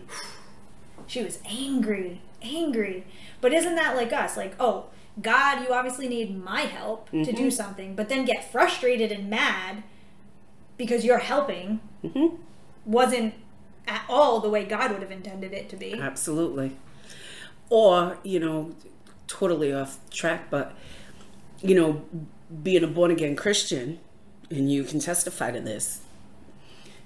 she 1.07 1.23
was 1.23 1.39
angry, 1.45 2.21
angry. 2.41 3.05
But 3.41 3.53
isn't 3.53 3.75
that 3.75 3.95
like 3.95 4.13
us? 4.13 4.37
Like, 4.37 4.55
oh, 4.59 4.85
God, 5.21 5.63
you 5.63 5.73
obviously 5.73 6.07
need 6.07 6.43
my 6.43 6.61
help 6.61 7.09
to 7.11 7.17
Mm-hmm. 7.17 7.35
do 7.35 7.51
something, 7.51 7.95
but 7.95 8.09
then 8.09 8.25
get 8.25 8.51
frustrated 8.51 9.11
and 9.11 9.29
mad 9.29 9.83
because 10.77 11.03
you're 11.05 11.19
helping 11.19 11.79
Mm-hmm. 12.03 12.35
wasn't 12.85 13.33
at 13.87 14.03
all 14.07 14.39
the 14.39 14.49
way 14.49 14.63
God 14.65 14.91
would 14.91 15.01
have 15.01 15.11
intended 15.11 15.53
it 15.53 15.69
to 15.69 15.75
be. 15.75 15.93
Absolutely. 15.99 16.77
Or, 17.69 18.17
you 18.23 18.39
know, 18.39 18.71
totally 19.27 19.73
off 19.73 19.99
track, 20.09 20.49
but, 20.49 20.73
you 21.61 21.75
know, 21.75 22.05
being 22.61 22.83
a 22.83 22.87
born 22.87 23.09
again 23.11 23.35
Christian, 23.35 23.99
and 24.49 24.71
you 24.71 24.83
can 24.83 24.99
testify 24.99 25.51
to 25.51 25.59
this, 25.59 26.01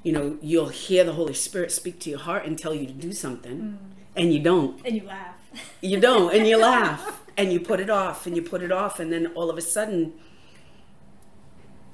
you 0.03 0.11
know, 0.11 0.37
you'll 0.41 0.69
hear 0.69 1.03
the 1.03 1.13
Holy 1.13 1.33
Spirit 1.33 1.71
speak 1.71 1.99
to 2.01 2.09
your 2.09 2.19
heart 2.19 2.45
and 2.45 2.57
tell 2.57 2.73
you 2.73 2.85
to 2.85 2.93
do 2.93 3.11
something, 3.11 3.59
mm. 3.59 3.77
and 4.15 4.33
you 4.33 4.39
don't. 4.39 4.79
And 4.85 4.95
you 4.95 5.03
laugh. 5.03 5.35
You 5.81 5.99
don't, 5.99 6.33
and 6.33 6.47
you 6.47 6.57
laugh, 6.61 7.23
and 7.35 7.51
you 7.51 7.59
put 7.59 7.79
it 7.79 7.89
off, 7.89 8.25
and 8.25 8.35
you 8.35 8.41
put 8.41 8.61
it 8.61 8.71
off, 8.71 8.99
and 8.99 9.11
then 9.11 9.27
all 9.27 9.49
of 9.49 9.57
a 9.57 9.61
sudden, 9.61 10.13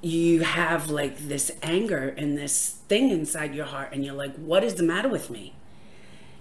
you 0.00 0.42
have 0.42 0.90
like 0.90 1.18
this 1.18 1.50
anger 1.62 2.14
and 2.16 2.36
this 2.36 2.78
thing 2.88 3.10
inside 3.10 3.54
your 3.54 3.66
heart, 3.66 3.88
and 3.92 4.04
you're 4.04 4.14
like, 4.14 4.34
what 4.36 4.62
is 4.62 4.74
the 4.74 4.82
matter 4.82 5.08
with 5.08 5.30
me? 5.30 5.54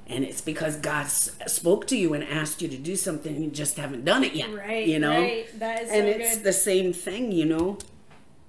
And 0.06 0.26
it's 0.26 0.42
because 0.42 0.76
God 0.76 1.08
spoke 1.08 1.88
to 1.88 1.98
you 1.98 2.14
and 2.14 2.24
asked 2.26 2.62
you 2.62 2.68
to 2.68 2.78
do 2.78 2.96
something, 2.96 3.36
and 3.36 3.46
you 3.46 3.52
just 3.52 3.78
haven't 3.78 4.04
done 4.04 4.24
it 4.24 4.34
yet. 4.34 4.54
right. 4.54 4.86
You 4.86 5.00
know? 5.00 5.22
Right. 5.22 5.60
That 5.60 5.84
is 5.84 5.90
and 5.90 6.04
so 6.04 6.20
it's 6.20 6.36
good. 6.36 6.44
the 6.44 6.54
same 6.54 6.92
thing, 6.92 7.32
you 7.32 7.46
know. 7.46 7.78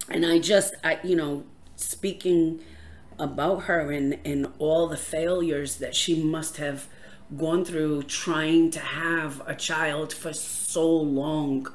And 0.09 0.27
I 0.27 0.41
just, 0.41 0.75
I, 0.83 0.99
you 1.05 1.15
know, 1.15 1.45
speaking 1.77 2.61
about 3.19 3.65
her 3.65 3.91
and 3.91 4.19
and 4.25 4.47
all 4.59 4.89
the 4.89 4.97
failures 4.97 5.77
that 5.77 5.95
she 5.95 6.21
must 6.21 6.57
have 6.57 6.87
gone 7.37 7.65
through 7.65 8.03
trying 8.05 8.71
to 8.71 8.81
have 8.81 9.43
a 9.47 9.55
child 9.55 10.13
for 10.13 10.33
so 10.33 10.87
long, 10.87 11.67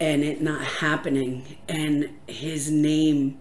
and 0.00 0.22
it 0.22 0.40
not 0.40 0.62
happening, 0.62 1.58
and 1.68 2.10
his 2.26 2.70
name, 2.70 3.38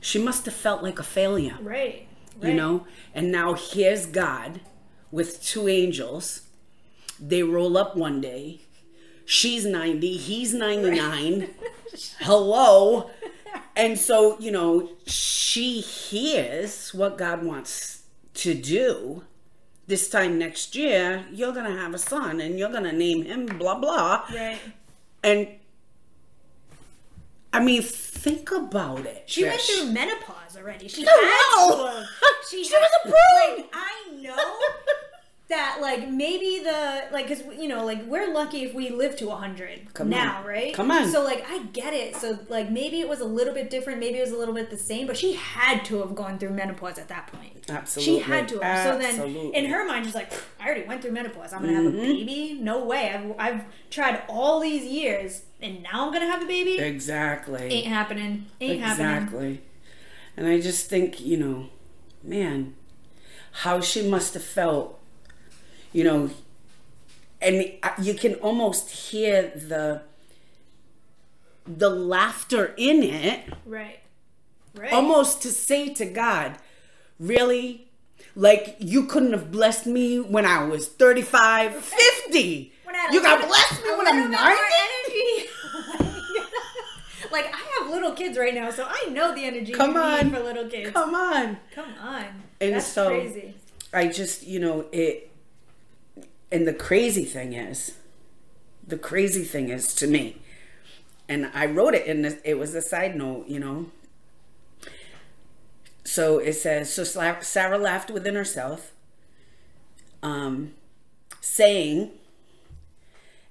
she 0.00 0.18
must 0.18 0.44
have 0.46 0.54
felt 0.54 0.82
like 0.82 0.98
a 0.98 1.04
failure. 1.04 1.58
Right. 1.60 2.06
you 2.42 2.54
know? 2.54 2.86
And 3.14 3.32
now 3.32 3.54
here's 3.54 4.06
god 4.06 4.60
with 5.10 5.42
two 5.42 5.68
angels. 5.68 6.42
They 7.18 7.42
roll 7.42 7.78
up 7.78 7.96
one 7.96 8.20
day. 8.20 8.60
She's 9.24 9.66
90 9.66 10.16
he's 10.18 10.54
99 10.54 11.48
hello 12.20 13.10
and 13.76 13.98
so 13.98 14.38
you 14.40 14.50
know 14.50 14.88
she 15.06 15.80
hears 15.80 16.92
what 16.94 17.18
god 17.18 17.44
wants 17.44 18.02
to 18.34 18.54
do 18.54 19.22
this 19.86 20.08
time 20.08 20.38
next 20.38 20.74
year 20.74 21.24
you're 21.32 21.52
gonna 21.52 21.76
have 21.76 21.94
a 21.94 21.98
son 21.98 22.40
and 22.40 22.58
you're 22.58 22.70
gonna 22.72 22.92
name 22.92 23.22
him 23.24 23.46
blah 23.46 23.74
blah 23.78 24.24
Right. 24.34 24.58
and 25.22 25.46
i 27.52 27.60
mean 27.62 27.82
think 27.82 28.50
about 28.50 29.04
it 29.06 29.22
She 29.26 29.44
went 29.44 29.60
through 29.60 29.92
menopause 29.92 30.56
already. 30.56 30.88
She 30.88 31.06
I 31.06 31.10
had 31.10 31.76
to. 31.76 32.06
She, 32.50 32.64
She 32.64 32.72
had- 32.74 32.80
was 32.80 32.90
approved. 33.00 33.58
Like, 33.58 33.70
I 33.74 34.10
know 34.22 34.36
that, 35.48 35.78
like, 35.80 36.08
maybe 36.08 36.60
the 36.64 37.04
like, 37.12 37.28
cause 37.28 37.42
you 37.56 37.68
know, 37.68 37.84
like, 37.84 38.04
we're 38.06 38.32
lucky 38.32 38.64
if 38.64 38.74
we 38.74 38.90
live 38.90 39.16
to 39.18 39.30
hundred 39.30 39.94
Come 39.94 40.08
now, 40.08 40.40
on. 40.40 40.46
right? 40.46 40.74
Come 40.74 40.90
on. 40.90 41.08
So, 41.08 41.22
like, 41.22 41.44
I 41.48 41.62
get 41.72 41.94
it. 41.94 42.16
So, 42.16 42.38
like, 42.48 42.70
maybe 42.70 43.00
it 43.00 43.08
was 43.08 43.20
a 43.20 43.24
little 43.24 43.54
bit 43.54 43.70
different. 43.70 44.00
Maybe 44.00 44.18
it 44.18 44.22
was 44.22 44.32
a 44.32 44.36
little 44.36 44.54
bit 44.54 44.70
the 44.70 44.78
same. 44.78 45.06
But 45.06 45.16
she 45.16 45.34
had 45.34 45.84
to 45.86 45.98
have 45.98 46.14
gone 46.14 46.38
through 46.38 46.50
menopause 46.50 46.98
at 46.98 47.08
that 47.08 47.28
point. 47.28 47.64
Absolutely. 47.68 48.14
She 48.14 48.20
had 48.20 48.48
to 48.48 48.58
have. 48.58 48.84
So 48.84 48.98
then, 48.98 49.14
Absolutely. 49.14 49.56
in 49.56 49.70
her 49.70 49.86
mind, 49.86 50.06
she's 50.06 50.14
like, 50.14 50.32
I 50.60 50.66
already 50.66 50.82
went 50.84 51.02
through 51.02 51.12
menopause. 51.12 51.52
I'm 51.52 51.62
gonna 51.62 51.74
have 51.74 51.86
a 51.86 51.90
mm-hmm. 51.90 52.00
baby? 52.00 52.58
No 52.60 52.84
way. 52.84 53.10
I've 53.10 53.34
I've 53.38 53.64
tried 53.90 54.22
all 54.28 54.60
these 54.60 54.84
years, 54.84 55.42
and 55.60 55.82
now 55.82 56.06
I'm 56.06 56.12
gonna 56.12 56.26
have 56.26 56.42
a 56.42 56.46
baby. 56.46 56.78
Exactly. 56.78 57.62
Ain't 57.62 57.86
happening. 57.86 58.46
Ain't 58.60 58.80
happening. 58.80 59.12
exactly. 59.12 59.62
And 60.36 60.46
I 60.46 60.60
just 60.60 60.90
think, 60.90 61.20
you 61.20 61.36
know, 61.36 61.70
man, 62.22 62.74
how 63.62 63.80
she 63.80 64.06
must 64.06 64.34
have 64.34 64.44
felt, 64.44 65.00
you 65.96 66.04
know, 66.04 66.28
and 67.40 67.72
you 68.02 68.12
can 68.12 68.34
almost 68.34 68.90
hear 68.90 69.50
the 69.54 70.02
the 71.66 71.88
laughter 71.88 72.74
in 72.76 73.02
it, 73.02 73.40
Right. 73.64 74.00
Right. 74.74 74.92
almost 74.92 75.40
to 75.42 75.50
say 75.50 75.88
to 75.94 76.04
God, 76.04 76.58
really? 77.18 77.88
Like 78.34 78.76
you 78.78 79.06
couldn't 79.06 79.32
have 79.32 79.50
blessed 79.50 79.86
me 79.86 80.20
when 80.20 80.44
I 80.44 80.64
was 80.64 80.86
35, 80.86 81.74
50. 81.76 82.72
When 82.84 82.94
I 82.94 82.98
had 82.98 83.10
a 83.10 83.14
you 83.14 83.22
got 83.22 83.46
blessed 83.48 83.82
me 83.82 83.90
when 83.96 84.06
I'm 84.06 84.16
little 84.16 84.30
90. 84.32 86.12
like 87.32 87.46
I 87.54 87.58
have 87.80 87.90
little 87.90 88.12
kids 88.12 88.36
right 88.36 88.54
now, 88.54 88.70
so 88.70 88.86
I 88.86 89.08
know 89.10 89.34
the 89.34 89.44
energy 89.44 89.72
Come 89.72 89.96
on. 89.96 90.30
for 90.30 90.40
little 90.40 90.68
kids. 90.68 90.90
Come 90.90 91.14
on. 91.14 91.56
Come 91.74 91.94
on. 92.02 92.26
And 92.60 92.74
That's 92.74 92.86
so- 92.86 93.08
crazy. 93.08 93.54
I 93.94 94.08
just, 94.08 94.46
you 94.46 94.60
know, 94.60 94.84
it. 94.92 95.30
And 96.50 96.66
the 96.66 96.74
crazy 96.74 97.24
thing 97.24 97.52
is, 97.52 97.94
the 98.86 98.98
crazy 98.98 99.42
thing 99.44 99.68
is 99.68 99.94
to 99.96 100.06
me, 100.06 100.40
and 101.28 101.50
I 101.52 101.66
wrote 101.66 101.94
it 101.94 102.06
in 102.06 102.22
this, 102.22 102.36
it 102.44 102.58
was 102.58 102.74
a 102.74 102.82
side 102.82 103.16
note, 103.16 103.48
you 103.48 103.58
know. 103.58 103.90
So 106.04 106.38
it 106.38 106.52
says, 106.52 106.92
so 106.92 107.02
Sarah 107.02 107.78
laughed 107.78 108.10
within 108.10 108.36
herself, 108.36 108.92
um, 110.22 110.74
saying, 111.40 112.12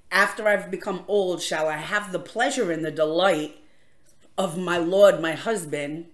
After 0.09 0.47
I've 0.47 0.71
become 0.71 1.03
old, 1.07 1.41
shall 1.41 1.67
I 1.67 1.77
have 1.77 2.13
the 2.13 2.19
pleasure 2.19 2.71
and 2.71 2.85
the 2.85 2.91
delight 2.91 3.57
of 4.37 4.57
my 4.57 4.77
Lord, 4.77 5.21
my 5.21 5.33
husband, 5.33 6.05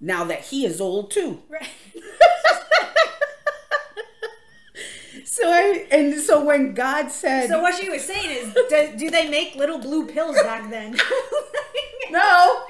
now 0.00 0.24
that 0.24 0.46
he 0.46 0.66
is 0.66 0.80
old 0.80 1.12
too? 1.12 1.42
Right. 1.48 1.68
So 5.32 5.48
I 5.48 5.86
and 5.92 6.18
so 6.20 6.44
when 6.44 6.74
God 6.74 7.12
said 7.12 7.48
So 7.48 7.62
what 7.62 7.76
she 7.80 7.88
was 7.88 8.02
saying 8.04 8.30
is, 8.30 8.52
do, 8.52 8.92
do 8.96 9.10
they 9.12 9.30
make 9.30 9.54
little 9.54 9.78
blue 9.78 10.06
pills 10.08 10.34
back 10.42 10.68
then? 10.70 10.96
no, 12.10 12.64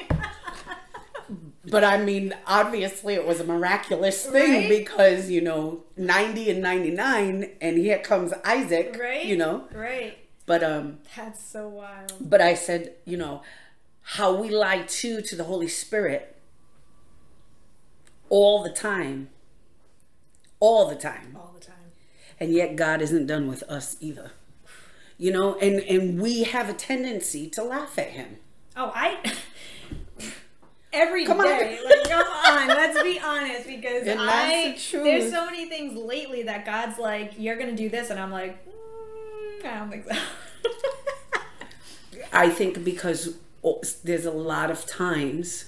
but 1.64 1.84
I 1.84 1.96
mean 1.96 2.34
obviously 2.46 3.14
it 3.14 3.26
was 3.26 3.40
a 3.40 3.44
miraculous 3.44 4.26
thing 4.26 4.52
Right? 4.52 4.68
because 4.68 5.30
you 5.30 5.40
know 5.40 5.84
ninety 5.96 6.50
and 6.50 6.60
ninety 6.60 6.90
nine, 6.90 7.50
and 7.62 7.78
here 7.78 7.98
comes 7.98 8.34
Isaac, 8.44 8.94
Right. 9.00 9.24
You 9.24 9.38
know, 9.38 9.64
Right. 9.72 10.18
but 10.44 10.62
um, 10.62 10.98
That's 11.16 11.42
so 11.42 11.66
wild. 11.66 12.12
but 12.20 12.42
I 12.42 12.52
said 12.52 12.92
you 13.06 13.16
know 13.16 13.40
how 14.02 14.34
we 14.34 14.50
lie 14.50 14.82
to 14.82 15.22
to 15.22 15.34
the 15.34 15.44
Holy 15.44 15.68
Spirit 15.68 16.36
all 18.28 18.62
the 18.62 18.70
time, 18.70 19.30
all 20.60 20.86
the 20.88 20.94
time. 20.94 21.34
All 21.36 21.52
the 21.58 21.64
time. 21.64 21.76
And 22.40 22.52
yet 22.52 22.76
God 22.76 23.02
isn't 23.02 23.26
done 23.26 23.48
with 23.48 23.62
us 23.64 23.96
either. 24.00 24.32
You 25.18 25.32
know, 25.32 25.56
and 25.56 25.80
and 25.80 26.20
we 26.20 26.44
have 26.44 26.68
a 26.68 26.72
tendency 26.74 27.48
to 27.50 27.62
laugh 27.62 27.98
at 27.98 28.08
him. 28.08 28.36
Oh, 28.76 28.90
I. 28.94 29.18
every 30.92 31.24
Come 31.24 31.40
on. 31.40 31.46
day. 31.46 31.78
Like, 31.84 32.08
come 32.08 32.26
on, 32.26 32.68
let's 32.68 33.02
be 33.02 33.20
honest, 33.20 33.66
because 33.66 34.06
And 34.06 34.20
I 34.20 34.72
the 34.72 34.98
there's 34.98 35.30
so 35.30 35.44
many 35.46 35.66
things 35.68 35.96
lately 35.96 36.42
that 36.44 36.64
God's 36.64 36.98
like, 36.98 37.32
you're 37.38 37.56
gonna 37.56 37.76
do 37.76 37.88
this, 37.88 38.10
and 38.10 38.18
I'm 38.18 38.30
like, 38.30 38.64
mm, 38.66 39.66
I 39.66 39.78
don't 39.78 39.90
think 39.90 40.06
so. 40.10 40.18
I 42.32 42.48
think 42.48 42.84
because 42.84 43.36
there's 44.04 44.24
a 44.24 44.30
lot 44.30 44.70
of 44.70 44.86
times 44.86 45.66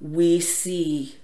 we 0.00 0.40
see 0.40 1.16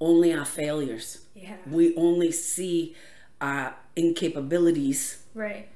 only 0.00 0.32
our 0.32 0.44
failures. 0.44 1.23
Yeah, 1.34 1.56
We 1.70 1.94
only 1.96 2.32
see 2.32 2.94
our 3.40 3.74
incapabilities. 3.96 5.18
right. 5.34 5.68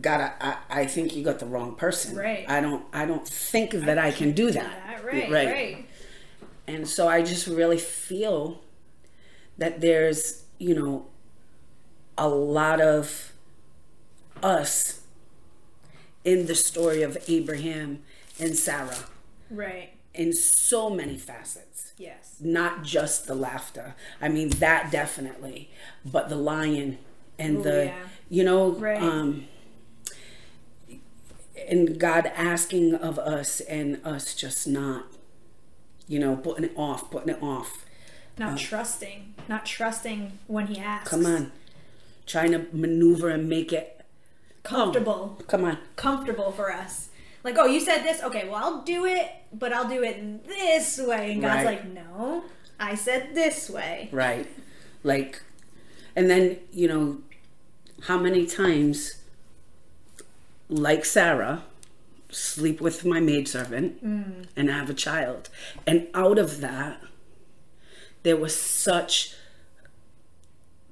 God, 0.00 0.20
I, 0.20 0.32
I, 0.40 0.80
I 0.80 0.86
think 0.86 1.14
you 1.14 1.22
got 1.22 1.38
the 1.38 1.46
wrong 1.46 1.76
person. 1.76 2.16
Right. 2.16 2.44
I 2.48 2.60
don't. 2.60 2.84
I 2.92 3.06
don't 3.06 3.26
think 3.26 3.70
that 3.70 3.96
I, 3.96 4.10
can 4.10 4.32
do 4.32 4.50
that. 4.50 4.82
That, 4.86 5.04
right, 5.04 5.30
right, 5.30 5.86
And 6.66 6.88
so 6.88 7.06
I 7.06 7.22
just 7.22 7.46
really 7.46 7.78
feel 7.78 8.60
that 9.56 9.80
there's, 9.80 10.42
you 10.58 10.74
know, 10.74 11.06
a 12.16 12.28
lot 12.28 12.80
of 12.80 13.32
us 14.42 15.02
in 16.24 16.46
the 16.46 16.56
story 16.56 17.02
of 17.02 17.16
Abraham 17.28 18.00
and 18.40 18.56
Sarah 18.56 18.96
right. 19.50 19.90
In 20.18 20.32
so 20.34 20.90
many 20.90 21.16
facets. 21.16 21.92
Yes. 21.96 22.36
Not 22.40 22.82
just 22.84 23.26
the 23.26 23.34
laughter. 23.34 23.94
I 24.20 24.28
mean, 24.28 24.50
that 24.50 24.90
definitely, 24.90 25.70
but 26.04 26.28
the 26.28 26.36
lion 26.36 26.98
and 27.38 27.58
Ooh, 27.58 27.62
the, 27.62 27.84
yeah. 27.86 27.98
you 28.28 28.44
know, 28.44 28.72
Right. 28.72 29.00
um, 29.00 29.46
and 31.68 31.98
God 31.98 32.26
asking 32.36 32.94
of 32.94 33.18
us 33.18 33.60
and 33.60 34.00
us 34.04 34.34
just 34.34 34.66
not, 34.66 35.06
you 36.06 36.18
know, 36.18 36.36
putting 36.36 36.64
it 36.64 36.72
off, 36.76 37.10
putting 37.10 37.30
it 37.34 37.42
off. 37.42 37.84
Not 38.38 38.58
trusting, 38.58 39.34
not 39.48 39.66
trusting 39.66 40.38
when 40.46 40.68
He 40.68 40.78
asks. 40.78 41.10
Come 41.10 41.26
on. 41.26 41.52
Trying 42.26 42.52
to 42.52 42.66
maneuver 42.72 43.30
and 43.30 43.48
make 43.48 43.72
it 43.72 44.04
comfortable, 44.62 45.38
come 45.48 45.64
on. 45.64 45.78
comfortable 45.96 46.52
for 46.52 46.72
us. 46.72 47.07
Like, 47.44 47.56
oh, 47.58 47.66
you 47.66 47.80
said 47.80 48.02
this. 48.02 48.22
Okay, 48.22 48.48
well, 48.48 48.56
I'll 48.56 48.82
do 48.82 49.04
it, 49.04 49.30
but 49.52 49.72
I'll 49.72 49.88
do 49.88 50.02
it 50.02 50.46
this 50.46 50.98
way. 50.98 51.32
And 51.32 51.42
God's 51.42 51.64
Right. 51.64 51.84
like, 51.84 51.92
no, 51.92 52.44
I 52.78 52.94
said 52.94 53.34
this 53.34 53.70
way. 53.70 54.08
Right. 54.12 54.46
Like 55.02 55.42
and 56.18 56.28
then, 56.28 56.58
you 56.72 56.88
know, 56.88 57.18
how 58.02 58.18
many 58.18 58.44
times 58.44 59.22
like 60.68 61.04
Sarah 61.04 61.62
sleep 62.28 62.80
with 62.80 63.04
my 63.04 63.20
maidservant 63.20 64.04
mm. 64.04 64.46
and 64.56 64.68
have 64.68 64.90
a 64.90 64.94
child. 64.94 65.48
And 65.86 66.08
out 66.14 66.40
of 66.40 66.60
that 66.60 67.00
there 68.24 68.36
was 68.36 68.52
such 68.52 69.36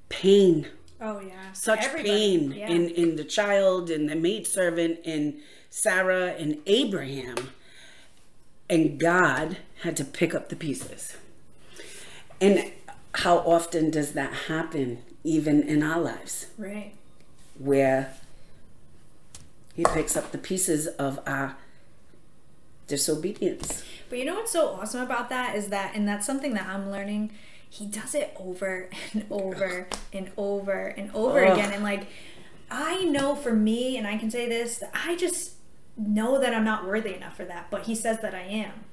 pain 0.07 0.67
Oh 0.99 1.19
yeah, 1.19 1.53
such 1.53 1.83
Everybody. 1.83 2.09
pain 2.09 2.51
Yeah. 2.51 2.69
in 2.69 2.89
in 2.89 3.15
the 3.15 3.23
child 3.23 3.89
and 3.89 4.09
the 4.09 4.15
maidservant 4.15 4.99
and 5.05 5.39
Sarah 5.69 6.33
and 6.37 6.57
Abraham. 6.65 7.51
And 8.69 8.99
God 8.99 9.57
had 9.83 9.95
to 9.97 10.03
pick 10.03 10.35
up 10.35 10.49
the 10.49 10.55
pieces. 10.55 11.15
And 12.41 12.71
how 13.13 13.37
often 13.37 13.89
does 13.89 14.11
that 14.13 14.33
happen 14.47 15.03
even 15.23 15.63
in 15.63 15.81
our 15.81 15.99
lives 15.99 16.47
right. 16.57 16.93
where 17.57 18.13
he 19.75 19.83
picks 19.93 20.15
up 20.17 20.31
the 20.31 20.37
pieces 20.37 20.87
of 20.87 21.19
our 21.25 21.55
disobedience. 22.87 23.83
But 24.09 24.19
you 24.19 24.25
know 24.25 24.35
what's 24.35 24.51
so 24.51 24.69
awesome 24.69 25.01
about 25.01 25.29
that 25.29 25.55
is 25.55 25.67
that, 25.67 25.93
and 25.95 26.07
that's 26.07 26.25
something 26.25 26.53
that 26.53 26.67
I'm 26.67 26.89
learning. 26.89 27.31
He 27.69 27.85
does 27.85 28.15
it 28.15 28.35
over 28.39 28.89
and 29.13 29.25
over 29.29 29.87
and 30.13 30.31
over 30.37 30.87
and 30.87 31.11
over 31.13 31.45
Ugh. 31.45 31.53
again. 31.57 31.73
And 31.73 31.83
like, 31.83 32.07
I 32.69 33.03
know 33.05 33.35
for 33.35 33.53
me, 33.53 33.97
and 33.97 34.07
I 34.07 34.17
can 34.17 34.29
say 34.29 34.47
this, 34.47 34.83
I 34.93 35.15
just 35.15 35.53
know 35.97 36.39
that 36.39 36.53
I'm 36.53 36.65
not 36.65 36.85
worthy 36.85 37.13
enough 37.13 37.37
for 37.37 37.45
that. 37.45 37.69
But 37.69 37.85
he 37.85 37.95
says 37.95 38.19
that 38.21 38.35
I 38.35 38.41
am. 38.41 38.85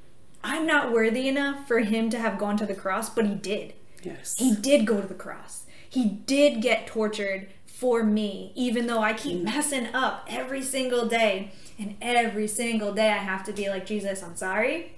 I'm 0.43 0.67
not 0.67 0.93
worthy 0.93 1.29
enough 1.29 1.67
for 1.67 1.81
him 1.81 2.11
to 2.11 2.19
have 2.19 2.39
gone 2.39 2.57
to 2.59 2.67
the 2.67 2.75
cross, 2.75 3.09
but 3.09 3.27
he 3.27 3.35
did. 3.35 3.73
Yes. 4.03 4.35
He 4.37 4.55
did 4.55 4.87
go 4.87 5.01
to 5.01 5.07
the 5.07 5.15
cross. 5.15 5.65
He 5.89 6.07
did 6.07 6.61
get 6.61 6.87
tortured 6.87 7.49
for 7.67 8.05
me, 8.05 8.53
even 8.55 8.87
though 8.87 9.01
I 9.01 9.15
keep 9.15 9.39
mm. 9.41 9.45
messing 9.45 9.87
up 9.95 10.27
every 10.29 10.63
single 10.63 11.07
day. 11.07 11.53
And 11.79 11.97
every 12.01 12.47
single 12.47 12.93
day 12.93 13.11
I 13.11 13.17
have 13.17 13.45
to 13.45 13.53
be 13.53 13.69
like, 13.69 13.87
Jesus, 13.87 14.23
I'm 14.23 14.37
sorry. 14.37 14.97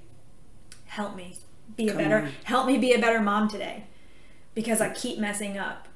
Help 0.86 1.16
me 1.16 1.36
be 1.74 1.88
a 1.88 1.92
Come 1.92 2.02
better 2.02 2.18
on. 2.18 2.33
help 2.44 2.66
me 2.66 2.79
be 2.79 2.92
a 2.92 2.98
better 3.00 3.20
mom 3.20 3.48
today. 3.48 3.85
Because 4.55 4.81
I 4.81 4.90
keep 4.90 5.18
messing 5.18 5.59
up. 5.59 5.88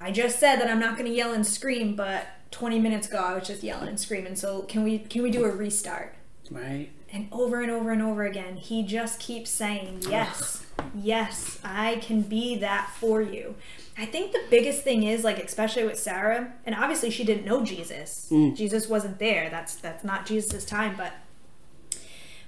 I 0.00 0.10
just 0.10 0.38
said 0.38 0.56
that 0.56 0.70
I'm 0.70 0.80
not 0.80 0.96
gonna 0.96 1.10
yell 1.10 1.32
and 1.32 1.46
scream, 1.46 1.94
but 1.94 2.26
20 2.50 2.78
minutes 2.78 3.08
ago 3.08 3.18
I 3.18 3.34
was 3.34 3.46
just 3.46 3.62
yelling 3.62 3.88
and 3.88 4.00
screaming. 4.00 4.36
So 4.36 4.62
can 4.62 4.82
we 4.82 4.98
can 4.98 5.22
we 5.22 5.30
do 5.30 5.44
a 5.44 5.50
restart? 5.50 6.14
right? 6.50 6.90
And 7.12 7.28
over 7.32 7.60
and 7.60 7.70
over 7.70 7.90
and 7.92 8.02
over 8.02 8.24
again, 8.24 8.56
he 8.56 8.82
just 8.82 9.20
keeps 9.20 9.50
saying, 9.50 10.02
Yes, 10.08 10.64
yes, 10.94 11.58
I 11.64 11.96
can 11.96 12.22
be 12.22 12.56
that 12.56 12.90
for 12.98 13.20
you. 13.22 13.54
I 13.98 14.06
think 14.06 14.32
the 14.32 14.42
biggest 14.50 14.82
thing 14.82 15.02
is 15.02 15.22
like 15.24 15.38
especially 15.38 15.84
with 15.84 15.98
Sarah, 15.98 16.52
and 16.64 16.74
obviously 16.74 17.10
she 17.10 17.22
didn't 17.24 17.44
know 17.44 17.64
Jesus. 17.64 18.28
Mm. 18.30 18.56
Jesus 18.56 18.88
wasn't 18.88 19.18
there. 19.18 19.48
That's 19.50 19.74
that's 19.74 20.02
not 20.04 20.24
Jesus' 20.26 20.64
time, 20.64 20.94
but 20.96 21.12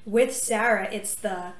with 0.04 0.34
Sarah, 0.34 0.88
it's 0.92 1.14
the 1.14 1.52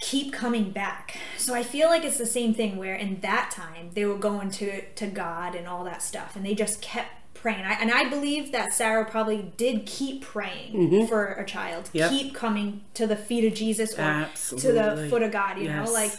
keep 0.00 0.32
coming 0.32 0.70
back. 0.70 1.16
So 1.38 1.54
I 1.54 1.62
feel 1.62 1.88
like 1.88 2.04
it's 2.04 2.18
the 2.18 2.26
same 2.26 2.54
thing 2.54 2.76
where 2.76 2.94
in 2.94 3.20
that 3.20 3.50
time 3.50 3.90
they 3.94 4.04
were 4.04 4.18
going 4.18 4.50
to 4.52 4.82
to 4.82 5.06
God 5.06 5.54
and 5.54 5.66
all 5.66 5.84
that 5.84 6.02
stuff 6.02 6.36
and 6.36 6.44
they 6.44 6.54
just 6.54 6.82
kept 6.82 7.10
praying. 7.34 7.64
I, 7.64 7.74
and 7.74 7.90
I 7.90 8.08
believe 8.08 8.52
that 8.52 8.72
Sarah 8.72 9.04
probably 9.04 9.52
did 9.56 9.86
keep 9.86 10.22
praying 10.22 11.06
for 11.06 11.26
a 11.32 11.44
child. 11.46 11.84
Mm-hmm. 11.86 11.98
Yep. 11.98 12.10
Keep 12.10 12.34
coming 12.34 12.82
to 12.94 13.06
the 13.06 13.16
feet 13.16 13.44
of 13.44 13.54
Jesus 13.54 13.98
or 13.98 14.28
to 14.58 14.72
the 14.72 15.06
foot 15.08 15.22
of 15.22 15.32
God, 15.32 15.58
you 15.58 15.64
Yes. 15.64 15.86
know? 15.86 15.92
Like 15.92 16.12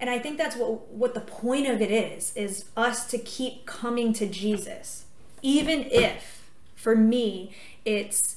and 0.00 0.10
I 0.10 0.18
think 0.18 0.36
that's 0.36 0.56
what 0.56 0.88
what 0.88 1.14
the 1.14 1.20
point 1.20 1.68
of 1.68 1.80
it 1.80 1.90
is 1.92 2.34
is 2.36 2.64
us 2.76 3.06
to 3.06 3.18
keep 3.18 3.66
coming 3.66 4.12
to 4.14 4.26
Jesus. 4.26 5.04
Even 5.42 5.84
if 5.90 6.48
for 6.74 6.96
me 6.96 7.52
it's 7.84 8.36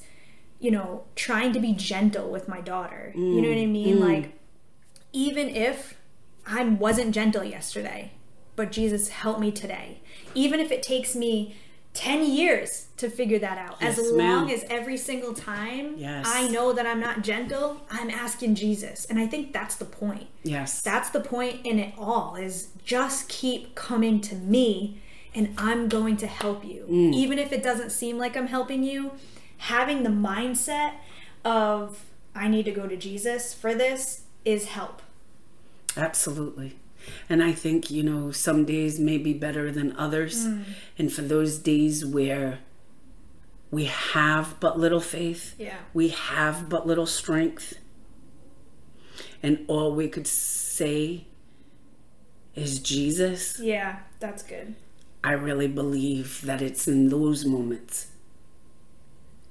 you 0.57 0.71
know, 0.71 1.03
trying 1.15 1.51
to 1.53 1.59
be 1.59 1.73
gentle 1.73 2.29
with 2.31 2.47
my 2.47 2.61
daughter. 2.61 3.11
You 3.13 3.41
know 3.41 3.49
what 3.49 3.57
I 3.57 3.65
mean? 3.65 3.99
Like 3.99 4.31
even 5.15 5.49
if 5.49 5.97
I 6.45 6.63
wasn't 6.63 7.15
gentle 7.15 7.43
yesterday, 7.43 8.11
but 8.55 8.71
Jesus 8.71 9.09
help 9.09 9.39
me 9.39 9.51
today. 9.51 10.01
Even 10.35 10.59
if 10.59 10.71
it 10.71 10.83
takes 10.83 11.15
me 11.15 11.55
10 11.93 12.25
years 12.29 12.87
to 12.97 13.09
figure 13.09 13.39
that 13.39 13.57
out. 13.57 13.81
as 13.81 13.97
long 13.97 14.47
ma'am. 14.47 14.49
as 14.49 14.65
every 14.69 14.97
single 14.97 15.33
time 15.33 15.95
Yes. 15.97 16.25
I 16.27 16.49
know 16.49 16.73
that 16.73 16.85
I'm 16.85 16.99
not 16.99 17.21
gentle, 17.21 17.81
I'm 17.89 18.09
asking 18.09 18.55
Jesus. 18.55 19.05
And 19.05 19.17
I 19.17 19.27
think 19.27 19.53
that's 19.53 19.75
the 19.75 19.85
point. 19.85 20.27
Yes. 20.43 20.81
That's 20.81 21.09
the 21.09 21.21
point 21.21 21.65
in 21.65 21.79
it 21.79 21.93
all 21.97 22.35
is 22.35 22.69
just 22.83 23.29
keep 23.29 23.75
coming 23.75 24.19
to 24.21 24.35
me 24.35 25.01
and 25.33 25.53
I'm 25.57 25.87
going 25.87 26.17
to 26.17 26.27
help 26.27 26.65
you. 26.65 26.85
Mm. 26.89 27.13
Even 27.13 27.39
if 27.39 27.53
it 27.53 27.63
doesn't 27.63 27.91
seem 27.91 28.17
like 28.17 28.35
I'm 28.35 28.47
helping 28.47 28.83
you, 28.83 29.13
having 29.57 30.03
the 30.03 30.09
mindset 30.09 30.95
of 31.45 32.03
I 32.35 32.49
need 32.49 32.65
to 32.65 32.71
go 32.71 32.87
to 32.87 32.97
Jesus 32.97 33.53
for 33.53 33.73
this 33.73 34.23
is 34.43 34.65
help. 34.65 35.01
Absolutely. 35.97 36.77
And 37.29 37.43
I 37.43 37.51
think, 37.51 37.91
you 37.91 38.03
know, 38.03 38.31
some 38.31 38.65
days 38.65 38.99
may 38.99 39.17
be 39.17 39.33
better 39.33 39.71
than 39.71 39.95
others. 39.97 40.47
Mm. 40.47 40.63
And 40.97 41.13
for 41.13 41.21
those 41.21 41.57
days 41.59 42.03
where 42.05 42.59
we 43.71 43.85
have 43.85 44.59
but 44.59 44.79
little 44.79 44.99
faith, 45.01 45.53
Yeah. 45.59 45.77
we 45.93 46.09
have 46.09 46.69
but 46.69 46.87
little 46.87 47.05
strength, 47.05 47.73
and 49.43 49.63
all 49.67 49.93
we 49.93 50.07
could 50.07 50.27
say 50.27 51.25
is 52.55 52.79
Jesus, 52.79 53.59
Yeah, 53.59 53.99
that's 54.19 54.41
good. 54.43 54.75
I 55.23 55.33
really 55.33 55.67
believe 55.67 56.41
that 56.45 56.61
it's 56.61 56.87
in 56.87 57.09
those 57.09 57.45
moments 57.45 58.07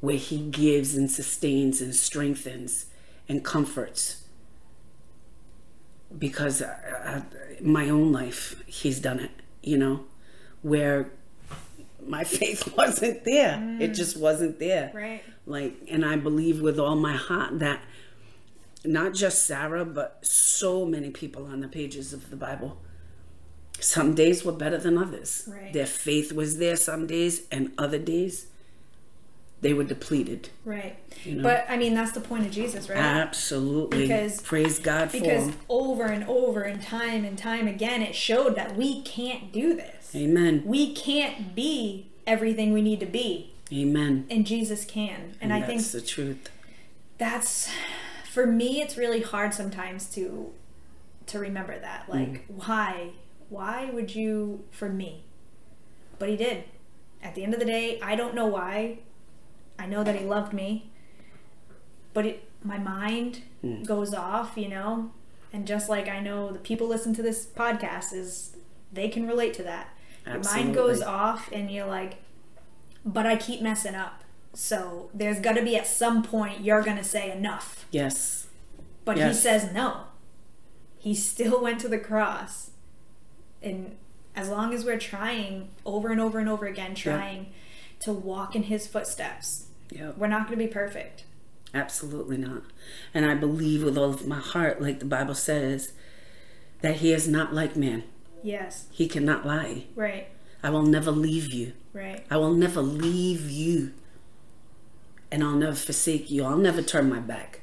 where 0.00 0.16
He 0.16 0.38
gives 0.50 0.96
and 0.96 1.10
sustains 1.10 1.80
and 1.80 1.94
strengthens 1.94 2.86
and 3.28 3.44
comforts. 3.44 4.23
Because 6.18 6.62
uh, 6.62 7.22
my 7.60 7.88
own 7.88 8.12
life, 8.12 8.62
He's 8.66 9.00
done 9.00 9.20
it, 9.20 9.30
you 9.62 9.78
know, 9.78 10.04
where 10.62 11.10
my 12.06 12.24
faith 12.38 12.76
wasn't 12.76 13.24
there. 13.24 13.78
It 13.80 13.88
just 13.88 14.16
wasn't 14.16 14.58
there. 14.58 14.90
Right. 14.94 15.22
Like, 15.46 15.74
and 15.90 16.04
I 16.04 16.16
believe 16.16 16.60
with 16.60 16.78
all 16.78 16.96
my 16.96 17.14
heart 17.16 17.58
that 17.58 17.80
not 18.84 19.14
just 19.14 19.46
Sarah, 19.46 19.84
but 19.84 20.24
so 20.24 20.84
many 20.84 21.10
people 21.10 21.46
on 21.46 21.60
the 21.60 21.68
pages 21.68 22.12
of 22.12 22.30
the 22.30 22.36
Bible. 22.36 22.78
Some 23.80 24.14
days 24.14 24.44
were 24.44 24.52
better 24.52 24.78
than 24.78 24.96
others. 24.98 25.48
Right. 25.50 25.72
Their 25.72 25.86
faith 25.86 26.32
was 26.32 26.58
there 26.58 26.76
some 26.76 27.06
days, 27.06 27.42
and 27.50 27.72
other 27.76 27.98
days 27.98 28.46
they 29.64 29.72
were 29.72 29.82
depleted. 29.82 30.50
Right. 30.66 30.98
You 31.24 31.36
know? 31.36 31.42
But 31.42 31.64
I 31.70 31.78
mean, 31.78 31.94
that's 31.94 32.12
the 32.12 32.20
point 32.20 32.44
of 32.44 32.52
Jesus, 32.52 32.90
right? 32.90 32.98
Absolutely. 32.98 34.02
Because- 34.02 34.42
Praise 34.42 34.78
God 34.78 35.10
for 35.10 35.18
because 35.18 35.46
him. 35.46 35.56
over 35.70 36.04
and 36.04 36.22
over 36.28 36.60
and 36.60 36.82
time 36.82 37.24
and 37.24 37.38
time 37.38 37.66
again, 37.66 38.02
it 38.02 38.14
showed 38.14 38.56
that 38.56 38.76
we 38.76 39.00
can't 39.02 39.52
do 39.52 39.74
this. 39.74 40.14
Amen. 40.14 40.62
We 40.66 40.92
can't 40.94 41.54
be 41.54 42.08
everything 42.26 42.74
we 42.74 42.82
need 42.82 43.00
to 43.00 43.06
be, 43.06 43.54
Amen. 43.72 44.26
and 44.28 44.46
Jesus 44.46 44.84
can. 44.84 45.34
And, 45.40 45.50
I 45.50 45.62
think 45.62 45.80
that's 45.80 45.92
the 45.92 46.02
truth. 46.02 46.50
that's 47.16 47.70
for 48.30 48.46
me 48.46 48.82
it's 48.82 48.98
really 48.98 49.22
hard 49.22 49.54
sometimes 49.54 50.06
to 50.10 50.52
to 51.26 51.38
remember 51.38 51.78
that 51.78 52.06
mm. 52.06 52.14
like 52.14 52.44
why 52.48 53.10
why 53.48 53.88
would 53.92 54.14
you 54.14 54.64
for 54.70 54.88
me 54.88 55.24
but 56.18 56.28
he 56.28 56.36
did 56.36 56.64
at 57.22 57.36
the 57.36 57.44
end 57.44 57.54
of 57.54 57.60
the 57.60 57.66
day 57.66 58.00
i 58.02 58.16
don't 58.16 58.34
know 58.34 58.46
why 58.46 58.98
i 59.78 59.86
know 59.86 60.02
that 60.04 60.16
he 60.16 60.24
loved 60.24 60.52
me 60.52 60.90
but 62.12 62.26
it 62.26 62.48
my 62.62 62.78
mind 62.78 63.42
hmm. 63.60 63.82
goes 63.82 64.14
off 64.14 64.52
you 64.56 64.68
know? 64.68 65.10
And 65.52 65.66
just 65.66 65.88
like 65.88 66.08
i 66.08 66.20
know 66.20 66.50
the 66.50 66.58
people 66.58 66.86
listen 66.88 67.14
to 67.14 67.22
this 67.22 67.46
podcast 67.46 68.12
is 68.12 68.56
they 68.92 69.08
can 69.08 69.26
relate 69.26 69.54
to 69.54 69.62
that. 69.64 69.96
Your 70.26 70.40
mind 70.40 70.74
goes 70.74 71.02
off 71.02 71.50
and 71.52 71.70
you're 71.70 71.86
like 71.86 72.16
but 73.04 73.26
i 73.26 73.36
keep 73.36 73.60
messing 73.60 73.94
up. 73.94 74.24
So 74.54 75.10
there's 75.12 75.40
got 75.40 75.54
to 75.54 75.62
be 75.62 75.76
at 75.76 75.86
some 75.86 76.22
point 76.22 76.62
you're 76.62 76.82
going 76.82 76.96
to 76.96 77.04
say 77.04 77.30
enough. 77.30 77.86
Yes. 77.90 78.46
but 79.04 79.18
he 79.18 79.34
says 79.34 79.72
no. 79.72 80.04
He 80.98 81.14
still 81.14 81.62
went 81.62 81.80
to 81.80 81.88
the 81.88 81.98
cross. 81.98 82.70
And 83.62 83.96
as 84.34 84.48
long 84.48 84.72
as 84.72 84.84
we're 84.84 84.98
trying 84.98 85.68
over 85.84 86.10
and 86.10 86.20
over 86.20 86.38
and 86.38 86.48
over 86.48 86.66
again, 86.66 86.94
trying 86.94 87.52
to 88.00 88.12
walk 88.12 88.56
in 88.56 88.64
his 88.64 88.86
footsteps, 88.86 89.63
Yep. 89.90 90.18
we're 90.18 90.26
not 90.26 90.46
going 90.46 90.58
to 90.58 90.64
be 90.64 90.72
perfect. 90.72 91.24
Absolutely 91.72 92.36
not. 92.36 92.62
And 93.12 93.26
I 93.26 93.34
believe 93.34 93.82
with 93.82 93.98
all 93.98 94.10
of 94.10 94.26
my 94.26 94.38
heart, 94.38 94.80
like 94.80 95.00
the 95.00 95.04
Bible 95.04 95.34
says, 95.34 95.92
that 96.82 96.96
he 96.96 97.12
is 97.12 97.26
not 97.26 97.52
like 97.52 97.76
man. 97.76 98.04
Yes. 98.42 98.86
He 98.92 99.08
cannot 99.08 99.46
lie. 99.46 99.86
Right. 99.96 100.28
I 100.62 100.70
will 100.70 100.82
never 100.82 101.10
leave 101.10 101.52
you. 101.52 101.72
Right. 101.92 102.24
I 102.30 102.36
will 102.36 102.52
never 102.52 102.80
leave 102.80 103.50
you. 103.50 103.92
And 105.32 105.42
I'll 105.42 105.56
never 105.56 105.74
forsake 105.74 106.30
you. 106.30 106.44
I'll 106.44 106.56
never 106.56 106.80
turn 106.80 107.08
my 107.10 107.18
back. 107.18 107.62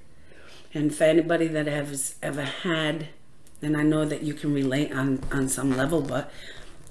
And 0.74 0.94
for 0.94 1.04
anybody 1.06 1.48
that 1.48 1.68
has 1.68 2.16
ever 2.22 2.44
had, 2.44 3.10
and 3.62 3.78
I 3.78 3.84
know 3.84 4.06
that 4.06 4.24
you 4.24 4.34
can 4.34 4.54
relate 4.54 4.92
on, 4.92 5.22
on 5.32 5.48
some 5.48 5.76
level, 5.78 6.02
but 6.02 6.32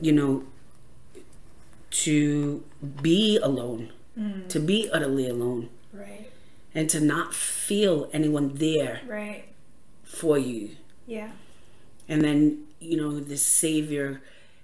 you 0.01 0.13
know, 0.13 0.45
to 1.91 2.65
be 3.03 3.39
alone, 3.39 3.93
to 4.49 4.61
be 4.61 4.89
utterly 4.93 5.29
alone, 5.29 5.69
Right. 5.93 6.31
and 6.75 6.89
to 6.91 7.01
not 7.01 7.35
feel 7.35 8.09
anyone 8.13 8.55
there 8.55 9.01
Right. 9.07 9.45
for 10.05 10.39
you. 10.39 10.71
Yeah. 11.07 11.31
And 12.09 12.23
then, 12.23 12.65
you 12.81 12.97
know, 12.97 13.19
the 13.21 13.37
Savior, 13.37 14.21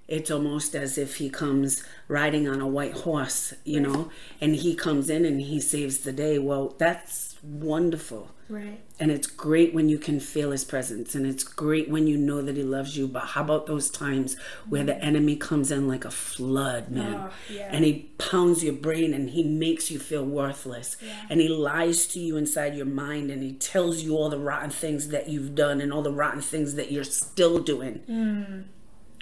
it's 0.09 0.31
almost 0.31 0.75
as 0.75 0.99
if 0.99 1.17
he 1.17 1.29
comes 1.31 1.83
riding 2.09 2.49
on 2.49 2.61
a 2.61 2.67
white 2.69 2.93
horse, 2.93 3.55
you 3.65 3.81
know, 3.81 4.11
and 4.41 4.55
he 4.57 4.75
comes 4.75 5.11
in 5.11 5.25
and 5.25 5.41
he 5.41 5.61
saves 5.61 5.99
the 5.99 6.13
day. 6.13 6.39
Well, 6.39 6.75
that's 6.79 7.26
wonderful. 7.47 8.31
Right. 8.49 8.81
And 9.01 9.11
it's 9.11 9.27
great 9.27 9.75
when 9.75 9.89
you 9.89 9.99
can 9.99 10.21
feel 10.21 10.53
his 10.53 10.65
presence 10.65 11.15
and 11.15 11.27
it's 11.27 11.43
great 11.43 11.89
when 11.89 12.07
you 12.07 12.17
know 12.17 12.43
that 12.43 12.57
he 12.57 12.63
loves 12.63 12.97
you. 12.97 13.09
But 13.09 13.25
how 13.25 13.43
about 13.43 13.67
those 13.67 13.91
times 13.91 14.37
where 14.69 14.85
the 14.85 14.97
enemy 15.03 15.37
comes 15.37 15.71
in 15.71 15.89
like 15.89 16.05
a 16.05 16.11
flood, 16.11 16.91
man? 16.91 17.15
Oh, 17.15 17.31
yeah. 17.53 17.69
And 17.71 17.85
he 17.85 18.11
pounds 18.19 18.63
your 18.63 18.75
brain 18.75 19.13
and 19.13 19.31
he 19.31 19.43
makes 19.43 19.91
you 19.91 19.99
feel 19.99 20.25
worthless. 20.25 20.97
And 21.29 21.41
he 21.41 21.49
lies 21.49 22.07
to 22.09 22.21
you 22.21 22.37
inside 22.37 22.77
your 22.77 22.87
mind 22.87 23.31
and 23.31 23.43
he 23.43 23.53
tells 23.55 24.03
you 24.03 24.17
all 24.17 24.29
the 24.29 24.39
rotten 24.39 24.71
things 24.71 25.09
that 25.09 25.29
you've 25.29 25.55
done 25.55 25.81
and 25.81 25.93
all 25.93 26.03
the 26.03 26.13
rotten 26.13 26.41
things 26.41 26.75
that 26.75 26.93
you're 26.93 27.05
still 27.05 27.59
doing. 27.59 28.01
Mm. 28.09 28.65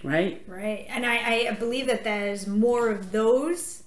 Right? 0.06 0.42
Right. 0.46 0.86
And 0.90 1.06
I, 1.06 1.48
I 1.48 1.50
believe 1.52 1.86
that 1.86 2.04
there's 2.04 2.46
more 2.46 2.90
of 2.90 3.10
those, 3.10 3.84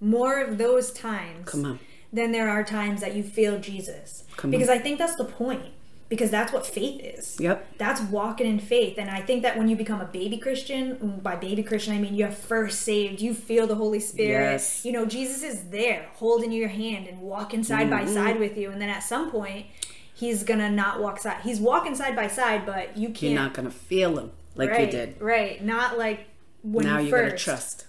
more 0.00 0.40
of 0.40 0.56
those 0.56 0.92
times 0.92 1.48
Come 1.50 1.64
on. 1.64 1.78
Than 2.12 2.32
there 2.32 2.48
are 2.48 2.64
times 2.64 3.00
that 3.00 3.14
you 3.14 3.22
feel 3.22 3.58
Jesus. 3.60 4.24
Come 4.36 4.50
because 4.50 4.68
I 4.68 4.78
think 4.78 4.98
that's 4.98 5.16
the 5.16 5.24
point. 5.24 5.62
Because 6.08 6.30
that's 6.30 6.54
what 6.54 6.66
faith 6.66 7.02
is. 7.02 7.36
Yep. 7.38 7.76
That's 7.76 8.00
walking 8.00 8.46
in 8.46 8.58
faith. 8.60 8.96
And 8.96 9.10
I 9.10 9.20
think 9.20 9.42
that 9.42 9.58
when 9.58 9.68
you 9.68 9.76
become 9.76 10.00
a 10.00 10.06
baby 10.06 10.38
Christian, 10.38 11.20
by 11.22 11.36
baby 11.36 11.62
Christian, 11.62 11.94
I 11.94 11.98
mean 11.98 12.14
you're 12.14 12.30
first 12.30 12.80
saved, 12.80 13.20
you 13.20 13.34
feel 13.34 13.66
the 13.66 13.74
Holy 13.74 14.00
Spirit. 14.00 14.52
Yes. 14.52 14.86
You 14.86 14.92
know, 14.92 15.04
Jesus 15.04 15.42
is 15.42 15.64
there 15.64 16.08
holding 16.14 16.50
your 16.50 16.68
hand 16.70 17.08
and 17.08 17.20
walking 17.20 17.62
side 17.62 17.90
by 17.90 18.04
Mm-hmm. 18.04 18.14
side 18.14 18.40
with 18.40 18.56
you. 18.56 18.70
And 18.70 18.80
then 18.80 18.88
at 18.88 19.02
some 19.02 19.30
point, 19.30 19.66
he's 20.14 20.44
going 20.44 20.60
to 20.60 20.70
not 20.70 20.98
walk 20.98 21.18
side. 21.20 21.42
He's 21.42 21.60
walking 21.60 21.94
side 21.94 22.16
by 22.16 22.26
side, 22.28 22.64
but 22.64 22.96
you 22.96 23.08
can't. 23.08 23.34
You're 23.34 23.42
not 23.42 23.52
going 23.52 23.68
to 23.68 23.74
feel 23.76 24.18
him 24.18 24.30
like 24.54 24.70
right, 24.70 24.86
you 24.86 24.90
did. 24.90 25.20
Right. 25.20 25.62
Not 25.62 25.98
like 25.98 26.20
when 26.62 26.86
now 26.86 27.00
you 27.00 27.04
you 27.06 27.10
got 27.10 27.18
to 27.18 27.30
first. 27.32 27.44
trust. 27.44 27.86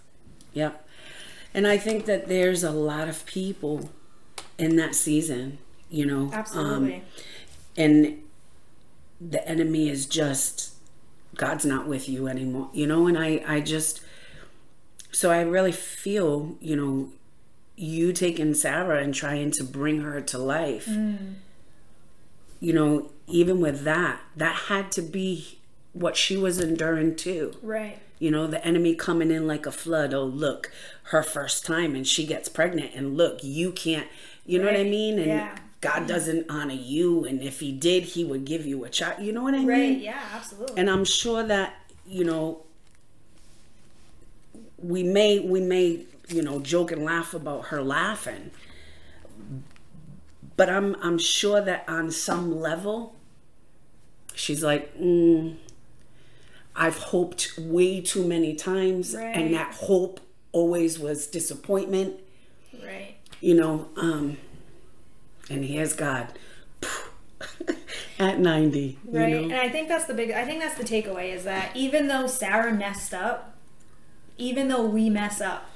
Yep. 0.51 0.85
And 1.53 1.65
I 1.65 1.77
think 1.77 2.03
that 2.03 2.27
there's 2.27 2.65
a 2.65 2.71
lot 2.71 3.07
of 3.07 3.25
people 3.25 3.89
in 4.59 4.75
that 4.75 4.93
season, 4.95 5.57
you 5.89 6.05
know. 6.05 6.25
um, 6.25 6.33
Absolutely. 6.33 7.03
and 7.77 8.19
the 9.21 9.45
enemy 9.47 9.89
is 9.89 10.05
just 10.05 10.73
God's 11.35 11.65
not 11.65 11.87
with 11.87 12.07
you 12.09 12.27
anymore, 12.27 12.69
you 12.73 12.85
know. 12.87 13.07
And 13.07 13.17
I, 13.17 13.43
I 13.47 13.59
just, 13.61 14.01
so 15.11 15.31
I 15.31 15.41
really 15.41 15.71
feel, 15.71 16.57
you 16.59 16.75
know, 16.75 17.09
you 17.75 18.11
taking 18.11 18.53
Sarah 18.53 19.01
and 19.01 19.13
trying 19.13 19.51
to 19.51 19.63
bring 19.63 20.01
her 20.01 20.19
to 20.21 20.37
life. 20.37 20.87
You 22.61 22.73
know, 22.73 23.11
even 23.27 23.61
with 23.61 23.83
that, 23.85 24.19
that 24.35 24.55
had 24.67 24.91
to 24.93 25.01
be 25.01 25.59
what 25.93 26.17
she 26.17 26.35
was 26.35 26.59
enduring 26.59 27.15
too. 27.15 27.53
right. 27.61 27.99
You 28.19 28.31
know, 28.31 28.47
the 28.47 28.63
enemy 28.67 28.95
coming 28.95 29.31
in 29.31 29.47
like 29.47 29.65
a 29.65 29.71
flood. 29.71 30.13
Oh, 30.13 30.25
look, 30.25 30.69
her 31.03 31.23
first 31.23 31.65
time 31.65 31.95
and 31.95 32.05
she 32.05 32.25
gets 32.25 32.49
pregnant. 32.49 32.91
And 32.93 33.15
look, 33.15 33.41
you 33.41 33.71
can't, 33.71 34.07
you 34.49 34.59
know 34.59 34.65
what 34.65 34.75
I 34.79 34.83
mean? 34.83 35.19
And 35.19 35.27
Yeah. 35.27 35.55
God 35.81 36.07
doesn't 36.07 36.49
honor 36.49 36.73
you. 36.73 37.23
And 37.25 37.41
if 37.41 37.59
he 37.59 37.71
did, 37.71 38.03
he 38.03 38.23
would 38.23 38.43
give 38.45 38.65
you 38.65 38.83
a 38.83 38.89
child. 38.89 39.21
You 39.23 39.31
know 39.31 39.43
what 39.43 39.53
I 39.53 39.63
Right. 39.63 39.89
mean? 39.91 39.99
Yeah, 40.01 40.21
absolutely. 40.33 40.77
And 40.79 40.89
I'm 40.89 41.05
sure 41.05 41.43
that, 41.43 41.75
you 42.07 42.23
know, 42.23 42.63
we 44.77 45.03
may, 45.03 45.39
we 45.39 45.61
may, 45.61 46.05
you 46.29 46.41
know, 46.41 46.59
joke 46.59 46.91
and 46.91 47.03
laugh 47.03 47.33
about 47.33 47.65
her 47.65 47.81
laughing. 47.81 48.51
But 50.57 50.69
I'm, 50.69 50.95
I'm 51.01 51.17
sure 51.17 51.61
that 51.61 51.85
on 51.87 52.11
some 52.11 52.59
level, 52.59 53.15
she's 54.35 54.63
like, 54.63 54.97
mm, 54.97 55.55
I've 56.75 56.97
hoped 56.97 57.57
way 57.57 58.01
too 58.01 58.25
many 58.27 58.55
times, 58.55 59.15
Right. 59.15 59.35
and 59.35 59.53
that 59.53 59.73
hope 59.75 60.19
always 60.51 60.97
was 60.99 61.27
disappointment, 61.27 62.19
right. 62.83 63.15
You 63.41 63.55
know. 63.55 63.89
Um, 63.97 64.37
and 65.49 65.65
here's 65.65 65.93
God 65.93 66.27
at 68.19 68.39
90, 68.39 68.99
Right. 69.05 69.29
you 69.29 69.37
And. 69.43 69.53
I 69.53 69.69
think 69.69 69.87
that's 69.87 70.05
the 70.05 70.13
big 70.13 70.31
I 70.31 70.45
think 70.45 70.61
that's 70.61 70.77
the 70.77 70.83
takeaway 70.83 71.33
is 71.33 71.43
that 71.45 71.75
even 71.75 72.07
though 72.07 72.27
Sarah 72.27 72.73
messed 72.73 73.13
up, 73.13 73.55
even 74.37 74.67
though 74.67 74.85
we 74.85 75.09
mess 75.09 75.41
up, 75.41 75.69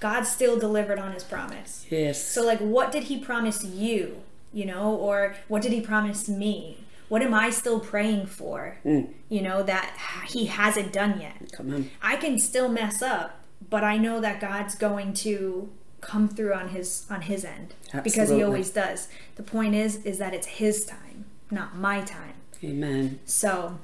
God 0.00 0.24
still 0.24 0.58
delivered 0.58 0.98
on 0.98 1.12
his 1.12 1.24
promise. 1.24 1.86
Yes. 1.90 2.22
So 2.22 2.44
like 2.44 2.58
what 2.58 2.92
did 2.92 3.04
he 3.04 3.18
promise 3.18 3.64
you, 3.64 4.22
you 4.52 4.66
know, 4.66 4.94
or 4.94 5.36
what 5.48 5.62
did 5.62 5.72
he 5.72 5.80
promise 5.80 6.28
me? 6.28 6.78
What 7.08 7.22
am 7.22 7.34
I 7.34 7.50
still 7.50 7.78
praying 7.78 8.26
for? 8.26 8.78
You 8.84 9.42
know, 9.42 9.62
that 9.62 9.96
he 10.28 10.46
hasn't 10.46 10.92
done 10.92 11.20
yet. 11.20 11.52
Come 11.52 11.72
on. 11.74 11.90
I 12.02 12.16
can 12.16 12.38
still 12.38 12.68
mess 12.70 13.02
up, 13.02 13.40
but 13.68 13.84
I 13.84 13.98
know 13.98 14.18
that 14.20 14.40
God's 14.40 14.74
going 14.74 15.12
to 15.14 15.70
come 16.02 16.28
through 16.28 16.52
on 16.52 16.68
his 16.68 17.06
on 17.08 17.22
his 17.22 17.44
end 17.44 17.74
because 18.04 18.28
he 18.28 18.42
always 18.42 18.68
does. 18.70 19.08
The 19.36 19.42
point 19.42 19.74
is 19.74 20.04
is 20.04 20.18
that 20.18 20.34
it's 20.34 20.46
his 20.46 20.84
time, 20.84 21.24
not 21.50 21.76
my 21.76 22.02
time. 22.02 22.34
Amen. 22.62 23.18
So 23.24 23.78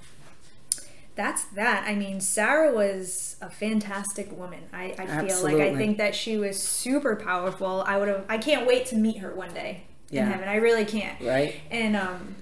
that's 1.15 1.45
that. 1.47 1.85
I 1.89 1.95
mean, 1.97 2.21
Sarah 2.21 2.73
was 2.73 3.37
a 3.41 3.51
fantastic 3.51 4.31
woman. 4.37 4.61
I, 4.73 4.95
I 4.99 5.27
feel 5.27 5.43
like 5.43 5.57
I 5.57 5.75
think 5.75 5.99
that 5.99 6.15
she 6.15 6.37
was 6.37 6.63
super 6.63 7.17
powerful. 7.17 7.83
I 7.87 7.97
would 7.99 8.09
have. 8.09 8.25
I 8.29 8.39
can't 8.39 8.67
wait 8.67 8.87
to 8.87 8.97
meet 8.97 9.19
her 9.19 9.35
one 9.35 9.53
day 9.53 9.83
Yeah. 10.11 10.27
in 10.27 10.33
heaven. 10.33 10.49
I 10.49 10.57
really 10.57 10.85
can't. 10.85 11.21
Right? 11.21 11.57
And 11.71 11.97
um, 11.97 12.37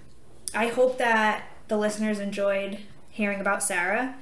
I 0.54 0.68
hope 0.68 0.98
that 0.98 1.44
the 1.68 1.76
listeners 1.78 2.18
enjoyed 2.18 2.78
hearing 3.08 3.40
about 3.40 3.62
Sarah. 3.62 4.14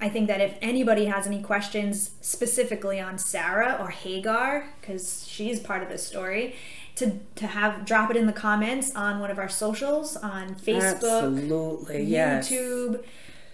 I 0.00 0.08
think 0.08 0.28
that 0.28 0.40
if 0.40 0.54
anybody 0.62 1.06
has 1.06 1.26
any 1.26 1.42
questions 1.42 2.12
specifically 2.20 3.00
on 3.00 3.18
Sarah 3.18 3.76
or 3.80 3.88
Hagar, 3.88 4.68
because 4.80 5.26
she's 5.26 5.58
part 5.58 5.82
of 5.82 5.88
this 5.88 6.06
story, 6.06 6.54
to 6.96 7.18
to 7.36 7.46
have 7.46 7.84
drop 7.84 8.10
it 8.10 8.16
in 8.16 8.26
the 8.26 8.32
comments 8.32 8.94
on 8.94 9.20
one 9.20 9.30
of 9.30 9.38
our 9.38 9.48
socials 9.48 10.16
on 10.16 10.54
Facebook, 10.54 11.26
Absolutely. 11.26 12.04
Yes. 12.04 12.48
YouTube, 12.50 13.04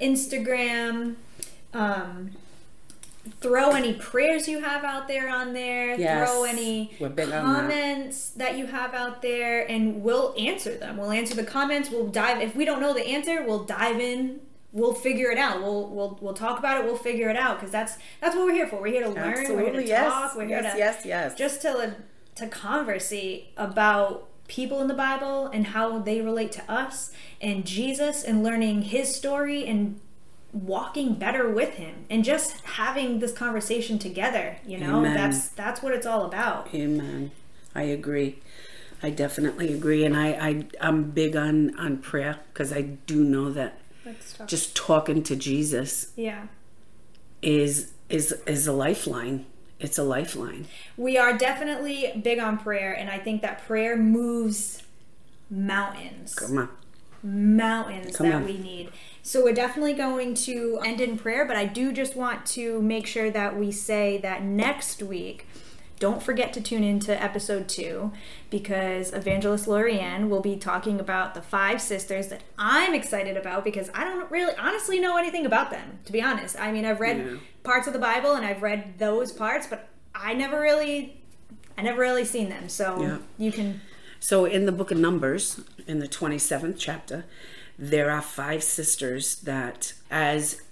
Instagram. 0.00 1.16
Um, 1.72 2.32
throw 3.40 3.70
any 3.70 3.94
prayers 3.94 4.48
you 4.48 4.60
have 4.60 4.84
out 4.84 5.08
there 5.08 5.28
on 5.28 5.52
there. 5.54 5.98
Yes, 5.98 6.30
throw 6.30 6.44
any 6.44 6.94
on 7.00 7.14
that. 7.16 7.28
comments 7.28 8.30
that. 8.30 8.58
you 8.58 8.66
have 8.66 8.94
out 8.94 9.22
there, 9.22 9.68
and 9.70 10.02
we'll 10.02 10.34
answer 10.38 10.76
them. 10.76 10.96
We'll 10.98 11.10
answer 11.10 11.34
the 11.34 11.44
comments. 11.44 11.90
We'll 11.90 12.08
dive. 12.08 12.40
If 12.42 12.54
we 12.54 12.64
don't 12.64 12.80
know 12.80 12.92
the 12.92 13.06
answer, 13.06 13.42
we'll 13.42 13.64
dive 13.64 14.00
in. 14.00 14.40
We'll 14.74 14.92
figure 14.92 15.30
it 15.30 15.38
out. 15.38 15.62
We'll 15.62 15.88
we'll 15.88 16.18
we'll 16.20 16.34
talk 16.34 16.58
about 16.58 16.80
it. 16.80 16.84
We'll 16.84 16.96
figure 16.98 17.30
it 17.30 17.36
out 17.36 17.56
because 17.58 17.70
that's 17.70 17.96
that's 18.20 18.34
what 18.36 18.44
we're 18.44 18.52
here 18.54 18.66
for. 18.66 18.80
We're 18.82 18.88
here 18.88 19.02
to 19.04 19.08
learn. 19.08 19.16
we're 19.16 19.30
here 19.32 19.40
Absolutely, 19.40 19.82
to 19.84 19.88
yes. 19.88 20.12
talk. 20.12 20.36
We're 20.36 20.46
here 20.46 20.60
Yes, 20.62 20.72
to 20.72 20.78
yes, 20.78 21.06
yes. 21.06 21.34
just 21.36 21.62
to 21.62 21.94
to 22.34 22.46
conversate 22.48 23.46
about 23.56 24.28
people 24.48 24.80
in 24.82 24.88
the 24.88 24.94
Bible 24.94 25.46
and 25.46 25.68
how 25.68 25.98
they 26.00 26.20
relate 26.20 26.52
to 26.52 26.70
us 26.70 27.12
and 27.40 27.64
Jesus 27.64 28.22
and 28.24 28.42
learning 28.42 28.82
his 28.82 29.14
story 29.14 29.64
and 29.66 30.00
walking 30.52 31.14
better 31.14 31.48
with 31.48 31.74
him 31.74 32.04
and 32.10 32.24
just 32.24 32.60
having 32.62 33.18
this 33.20 33.32
conversation 33.32 33.98
together 33.98 34.58
you 34.64 34.78
know 34.78 34.98
Amen. 34.98 35.14
that's 35.14 35.48
that's 35.48 35.82
what 35.82 35.92
it's 35.94 36.06
all 36.06 36.24
about 36.26 36.68
Amen. 36.74 37.30
I 37.74 37.82
agree. 37.82 38.38
I 39.02 39.10
definitely 39.10 39.72
agree, 39.74 40.04
and 40.04 40.16
I, 40.16 40.28
I 40.30 40.66
I'm 40.80 41.10
big 41.10 41.34
on 41.36 41.76
on 41.78 41.98
prayer 41.98 42.38
because 42.52 42.72
I 42.72 42.82
do 42.82 43.22
know 43.24 43.50
that 43.52 43.78
talk. 44.36 44.48
just 44.48 44.74
talking 44.76 45.22
to 45.22 45.36
Jesus 45.36 46.12
yeah 46.16 46.46
is 47.42 47.92
is 48.08 48.32
is 48.46 48.66
a 48.66 48.72
lifeline. 48.72 49.46
It's 49.80 49.98
a 49.98 50.02
lifeline. 50.04 50.66
we 50.96 51.18
are 51.18 51.36
definitely 51.36 52.20
big 52.22 52.38
on 52.38 52.56
prayer 52.58 52.92
and 52.92 53.10
i 53.10 53.18
think 53.18 53.42
that 53.42 53.66
prayer 53.66 53.96
moves 53.96 54.82
mountains 55.50 56.34
Come 56.34 56.58
on. 56.58 56.68
mountains 57.22 58.16
Come 58.16 58.28
that 58.28 58.36
on. 58.36 58.44
we 58.44 58.56
need. 58.58 58.90
So 59.22 59.42
we're 59.42 59.54
definitely 59.54 59.94
going 59.94 60.34
to 60.34 60.78
end 60.84 61.00
in 61.00 61.16
prayer, 61.18 61.46
but 61.46 61.56
I 61.56 61.64
do 61.64 61.92
just 61.92 62.14
want 62.16 62.44
to 62.46 62.82
make 62.82 63.06
sure 63.06 63.30
that 63.30 63.58
we 63.58 63.72
say 63.72 64.18
that 64.18 64.42
next 64.42 65.02
week, 65.02 65.46
don't 65.98 66.22
forget 66.22 66.52
to 66.54 66.60
tune 66.60 66.82
into 66.84 67.20
episode 67.22 67.68
two 67.68 68.12
because 68.50 69.12
Evangelist 69.12 69.66
Lorianne 69.66 70.28
will 70.28 70.40
be 70.40 70.56
talking 70.56 70.98
about 71.00 71.34
the 71.34 71.40
five 71.42 71.80
sisters 71.80 72.28
that 72.28 72.42
I'm 72.58 72.94
excited 72.94 73.36
about 73.36 73.64
because 73.64 73.90
I 73.94 74.04
don't 74.04 74.30
really 74.30 74.54
honestly 74.58 74.98
know 75.00 75.16
anything 75.16 75.46
about 75.46 75.70
them, 75.70 76.00
to 76.04 76.12
be 76.12 76.20
honest. 76.20 76.58
I 76.58 76.72
mean, 76.72 76.84
I've 76.84 77.00
read 77.00 77.18
Yeah. 77.18 77.36
parts 77.62 77.86
of 77.86 77.92
the 77.92 77.98
Bible 77.98 78.32
and 78.34 78.44
I've 78.44 78.62
read 78.62 78.98
those 78.98 79.30
parts, 79.32 79.66
but 79.66 79.88
I 80.14 80.34
never 80.34 80.60
really. 80.60 81.20
I 81.76 81.82
never 81.82 82.00
really 82.00 82.24
seen 82.24 82.48
them, 82.50 82.68
so 82.68 83.00
Yeah. 83.00 83.18
you 83.36 83.50
can 83.50 83.80
So 84.20 84.44
in 84.46 84.64
the 84.64 84.72
book 84.72 84.90
of 84.90 84.96
Numbers, 84.98 85.60
in 85.86 85.98
the 85.98 86.08
27th 86.08 86.76
chapter, 86.78 87.24
there 87.78 88.10
are 88.10 88.22
five 88.22 88.62
sisters 88.64 89.34
that, 89.42 89.92
as 90.10 90.62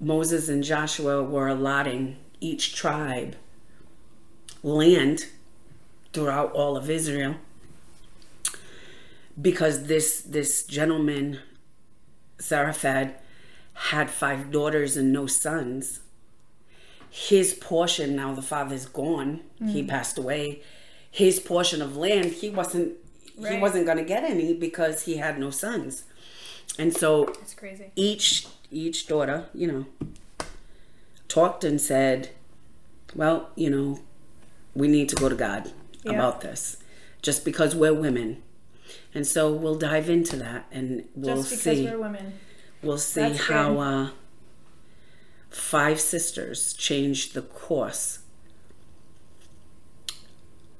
Moses 0.00 0.48
and 0.48 0.64
Joshua 0.64 1.22
were 1.22 1.46
allotting 1.48 2.16
each 2.40 2.74
tribe 2.74 3.36
land 4.64 5.26
throughout 6.12 6.50
all 6.52 6.76
of 6.76 6.90
Israel, 6.90 7.36
because 9.40 9.86
this 9.86 10.22
this 10.22 10.64
gentleman, 10.64 11.38
Zarephath, 12.40 13.12
had 13.74 14.10
five 14.10 14.50
daughters 14.50 14.96
and 14.96 15.12
no 15.12 15.26
sons. 15.26 16.00
His 17.10 17.54
portion 17.54 18.16
now 18.16 18.34
the 18.34 18.42
father's 18.42 18.86
gone. 18.86 19.42
He 19.58 19.82
mm. 19.82 19.88
passed 19.88 20.18
away. 20.18 20.62
His 21.10 21.38
portion 21.38 21.80
of 21.80 21.96
land 21.96 22.32
he 22.32 22.50
wasn't 22.50 22.94
he 23.38 23.58
wasn't 23.58 23.86
going 23.86 23.98
to 23.98 24.04
get 24.04 24.24
any 24.24 24.54
because 24.54 25.02
he 25.02 25.18
had 25.18 25.38
no 25.38 25.50
sons. 25.50 26.04
And 26.78 26.96
so 26.96 27.24
It's 27.42 27.54
crazy. 27.54 27.92
each 27.94 28.46
each 28.72 29.06
daughter, 29.06 29.46
you 29.54 29.66
know, 29.70 29.86
talked 31.28 31.62
and 31.62 31.80
said, 31.80 32.30
"Well, 33.14 33.50
you 33.54 33.70
know, 33.70 34.00
we 34.74 34.88
need 34.88 35.08
to 35.10 35.16
go 35.16 35.28
to 35.28 35.34
God 35.34 35.72
Yeah. 36.04 36.12
about 36.12 36.40
this, 36.40 36.76
just 37.22 37.44
because 37.44 37.74
we're 37.74 37.94
women." 37.94 38.42
And 39.14 39.26
so 39.26 39.52
we'll 39.52 39.76
dive 39.78 40.10
into 40.10 40.36
that, 40.36 40.66
and 40.72 41.08
we'll 41.14 41.36
Just 41.36 41.50
because 41.50 41.62
see 41.78 41.84
we're 41.86 41.98
women. 42.00 42.34
we'll 42.82 42.98
see 42.98 43.20
That's 43.20 43.40
how 43.46 43.78
uh, 43.78 44.10
five 45.50 46.00
sisters 46.00 46.72
changed 46.74 47.34
the 47.34 47.42
course 47.42 48.18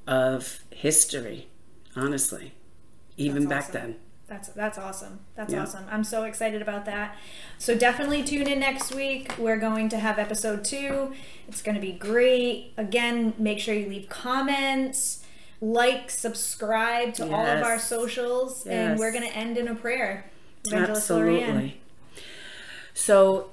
of 0.07 0.61
history. 0.71 1.49
Honestly, 1.97 2.53
even 3.17 3.49
That's 3.49 3.67
back 3.69 3.77
awesome. 3.77 3.91
then. 3.93 4.01
That's 4.27 4.49
that's 4.49 4.79
awesome. 4.79 5.21
That's 5.35 5.53
Yeah. 5.53 5.63
awesome. 5.63 5.85
I'm 5.91 6.03
so 6.05 6.25
excited 6.25 6.63
about 6.63 6.87
that. 6.87 7.17
So 7.59 7.77
definitely 7.77 8.23
tune 8.23 8.47
in 8.47 8.59
next 8.59 8.95
week. 8.95 9.35
We're 9.39 9.59
going 9.59 9.89
to 9.91 9.99
have 9.99 10.19
episode 10.19 10.65
two. 10.65 11.13
It's 11.47 11.61
going 11.61 11.75
to 11.75 11.81
be 11.81 11.93
great. 11.93 12.73
Again, 12.79 13.35
make 13.39 13.59
sure 13.61 13.75
you 13.75 13.87
leave 13.89 14.09
comments, 14.09 15.23
like, 15.61 16.11
subscribe 16.11 17.13
to 17.15 17.25
all 17.25 17.47
of 17.47 17.63
our 17.63 17.75
Yes. 17.75 17.87
socials, 17.89 18.67
and 18.67 18.99
we're 18.99 19.13
going 19.13 19.29
to 19.29 19.37
end 19.37 19.59
in 19.59 19.69
a 19.69 19.75
prayer. 19.75 20.31
Evangelist 20.67 21.11
Lorianne. 21.11 21.41
Absolutely. 21.43 21.81
So, 22.95 23.51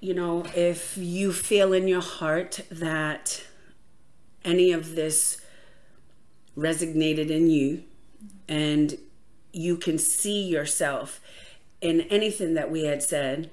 you 0.00 0.14
know, 0.14 0.44
if 0.56 0.96
you 0.96 1.32
feel 1.32 1.72
in 1.74 1.86
your 1.86 2.00
heart 2.00 2.60
that 2.70 3.42
any 4.44 4.72
of 4.72 4.94
this 4.94 5.40
resonated 6.56 7.30
in 7.30 7.48
you 7.50 7.82
and 8.48 8.96
you 9.52 9.76
can 9.76 9.98
see 9.98 10.42
yourself 10.42 11.20
in 11.80 12.02
anything 12.02 12.54
that 12.54 12.70
we 12.70 12.84
had 12.84 13.02
said, 13.02 13.50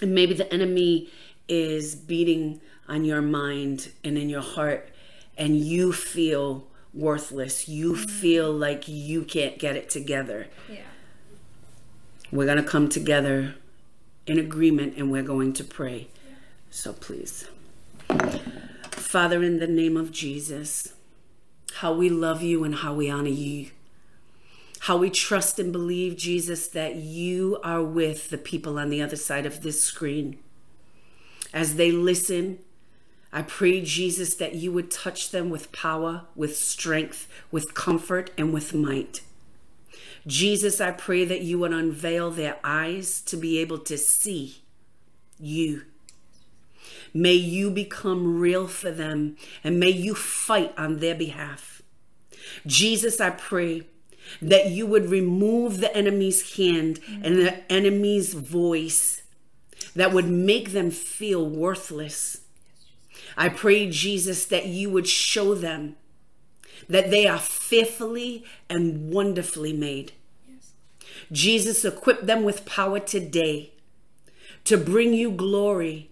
and 0.00 0.14
maybe 0.14 0.34
the 0.34 0.52
enemy 0.52 1.08
is 1.48 1.94
beating 1.94 2.60
on 2.88 3.04
your 3.04 3.22
mind 3.22 3.90
and 4.02 4.18
in 4.18 4.28
your 4.28 4.42
heart, 4.42 4.90
and 5.36 5.56
you 5.56 5.92
feel 5.92 6.66
worthless, 6.92 7.68
you 7.68 7.92
mm. 7.92 8.10
feel 8.10 8.52
like 8.52 8.86
you 8.86 9.24
can't 9.24 9.58
get 9.58 9.76
it 9.76 9.90
together. 9.90 10.46
Yeah. 10.70 10.82
We're 12.30 12.46
going 12.46 12.62
to 12.62 12.68
come 12.68 12.88
together 12.88 13.54
in 14.26 14.38
agreement 14.38 14.96
and 14.96 15.10
we're 15.10 15.22
going 15.22 15.52
to 15.54 15.64
pray. 15.64 16.08
So 16.70 16.92
please. 16.92 17.48
Father, 18.90 19.42
in 19.42 19.58
the 19.58 19.66
name 19.66 19.96
of 19.96 20.12
Jesus, 20.12 20.94
how 21.74 21.92
we 21.92 22.08
love 22.08 22.42
you 22.42 22.64
and 22.64 22.76
how 22.76 22.94
we 22.94 23.10
honor 23.10 23.28
you. 23.28 23.70
How 24.84 24.98
we 24.98 25.08
trust 25.08 25.58
and 25.58 25.72
believe, 25.72 26.14
Jesus, 26.14 26.68
that 26.68 26.96
you 26.96 27.58
are 27.64 27.82
with 27.82 28.28
the 28.28 28.36
people 28.36 28.78
on 28.78 28.90
the 28.90 29.00
other 29.00 29.16
side 29.16 29.46
of 29.46 29.62
this 29.62 29.82
screen. 29.82 30.38
As 31.54 31.76
they 31.76 31.90
listen, 31.90 32.58
I 33.32 33.40
pray, 33.40 33.80
Jesus, 33.80 34.34
that 34.34 34.56
you 34.56 34.72
would 34.72 34.90
touch 34.90 35.30
them 35.30 35.48
with 35.48 35.72
power, 35.72 36.24
with 36.36 36.54
strength, 36.54 37.26
with 37.50 37.72
comfort, 37.72 38.30
and 38.36 38.52
with 38.52 38.74
might. 38.74 39.22
Jesus, 40.26 40.82
I 40.82 40.90
pray 40.90 41.24
that 41.24 41.40
you 41.40 41.58
would 41.60 41.72
unveil 41.72 42.30
their 42.30 42.58
eyes 42.62 43.22
to 43.22 43.38
be 43.38 43.58
able 43.60 43.78
to 43.78 43.96
see 43.96 44.58
you. 45.40 45.84
May 47.14 47.32
you 47.32 47.70
become 47.70 48.38
real 48.38 48.68
for 48.68 48.90
them 48.90 49.38
and 49.62 49.80
may 49.80 49.88
you 49.88 50.14
fight 50.14 50.74
on 50.76 50.98
their 50.98 51.14
behalf. 51.14 51.80
Jesus, 52.66 53.18
I 53.18 53.30
pray 53.30 53.86
that 54.40 54.66
you 54.66 54.86
would 54.86 55.10
remove 55.10 55.80
the 55.80 55.94
enemy's 55.96 56.56
hand 56.56 57.00
and 57.22 57.36
the 57.36 57.72
enemy's 57.72 58.34
voice 58.34 59.22
that 59.94 60.12
would 60.12 60.28
make 60.28 60.72
them 60.72 60.90
feel 60.90 61.46
worthless. 61.46 62.40
I 63.36 63.48
pray, 63.48 63.90
Jesus, 63.90 64.44
that 64.46 64.66
you 64.66 64.90
would 64.90 65.08
show 65.08 65.54
them 65.54 65.96
that 66.88 67.10
they 67.10 67.26
are 67.26 67.38
fearfully 67.38 68.44
and 68.68 69.12
wonderfully 69.12 69.72
made. 69.72 70.12
Jesus, 71.32 71.84
equip 71.84 72.22
them 72.22 72.44
with 72.44 72.66
power 72.66 73.00
today 73.00 73.72
to 74.64 74.76
bring 74.76 75.14
you 75.14 75.30
glory. 75.30 76.10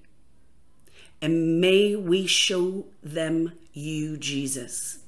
And 1.21 1.61
may 1.61 1.95
we 1.95 2.27
show 2.27 2.87
them 3.03 3.53
you, 3.73 4.17
Jesus, 4.17 4.99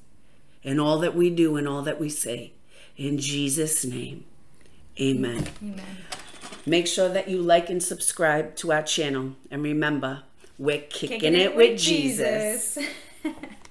in 0.63 0.79
all 0.79 0.99
that 0.99 1.15
we 1.15 1.29
do 1.29 1.57
and 1.57 1.67
all 1.67 1.81
that 1.81 1.99
we 1.99 2.09
say. 2.09 2.53
In 2.97 3.17
Jesus' 3.17 3.83
name, 3.85 4.23
amen. 4.99 5.47
Amen. 5.61 5.97
Make 6.65 6.87
sure 6.87 7.09
that 7.09 7.27
you 7.27 7.41
like 7.41 7.69
and 7.69 7.81
subscribe 7.83 8.55
to 8.57 8.71
our 8.71 8.81
channel. 8.81 9.35
And 9.51 9.61
remember, 9.61 10.23
we're 10.57 10.81
kicking, 10.81 11.35
it 11.35 11.55
with 11.55 11.79
Jesus. 11.79 12.75
Jesus. 12.75 12.89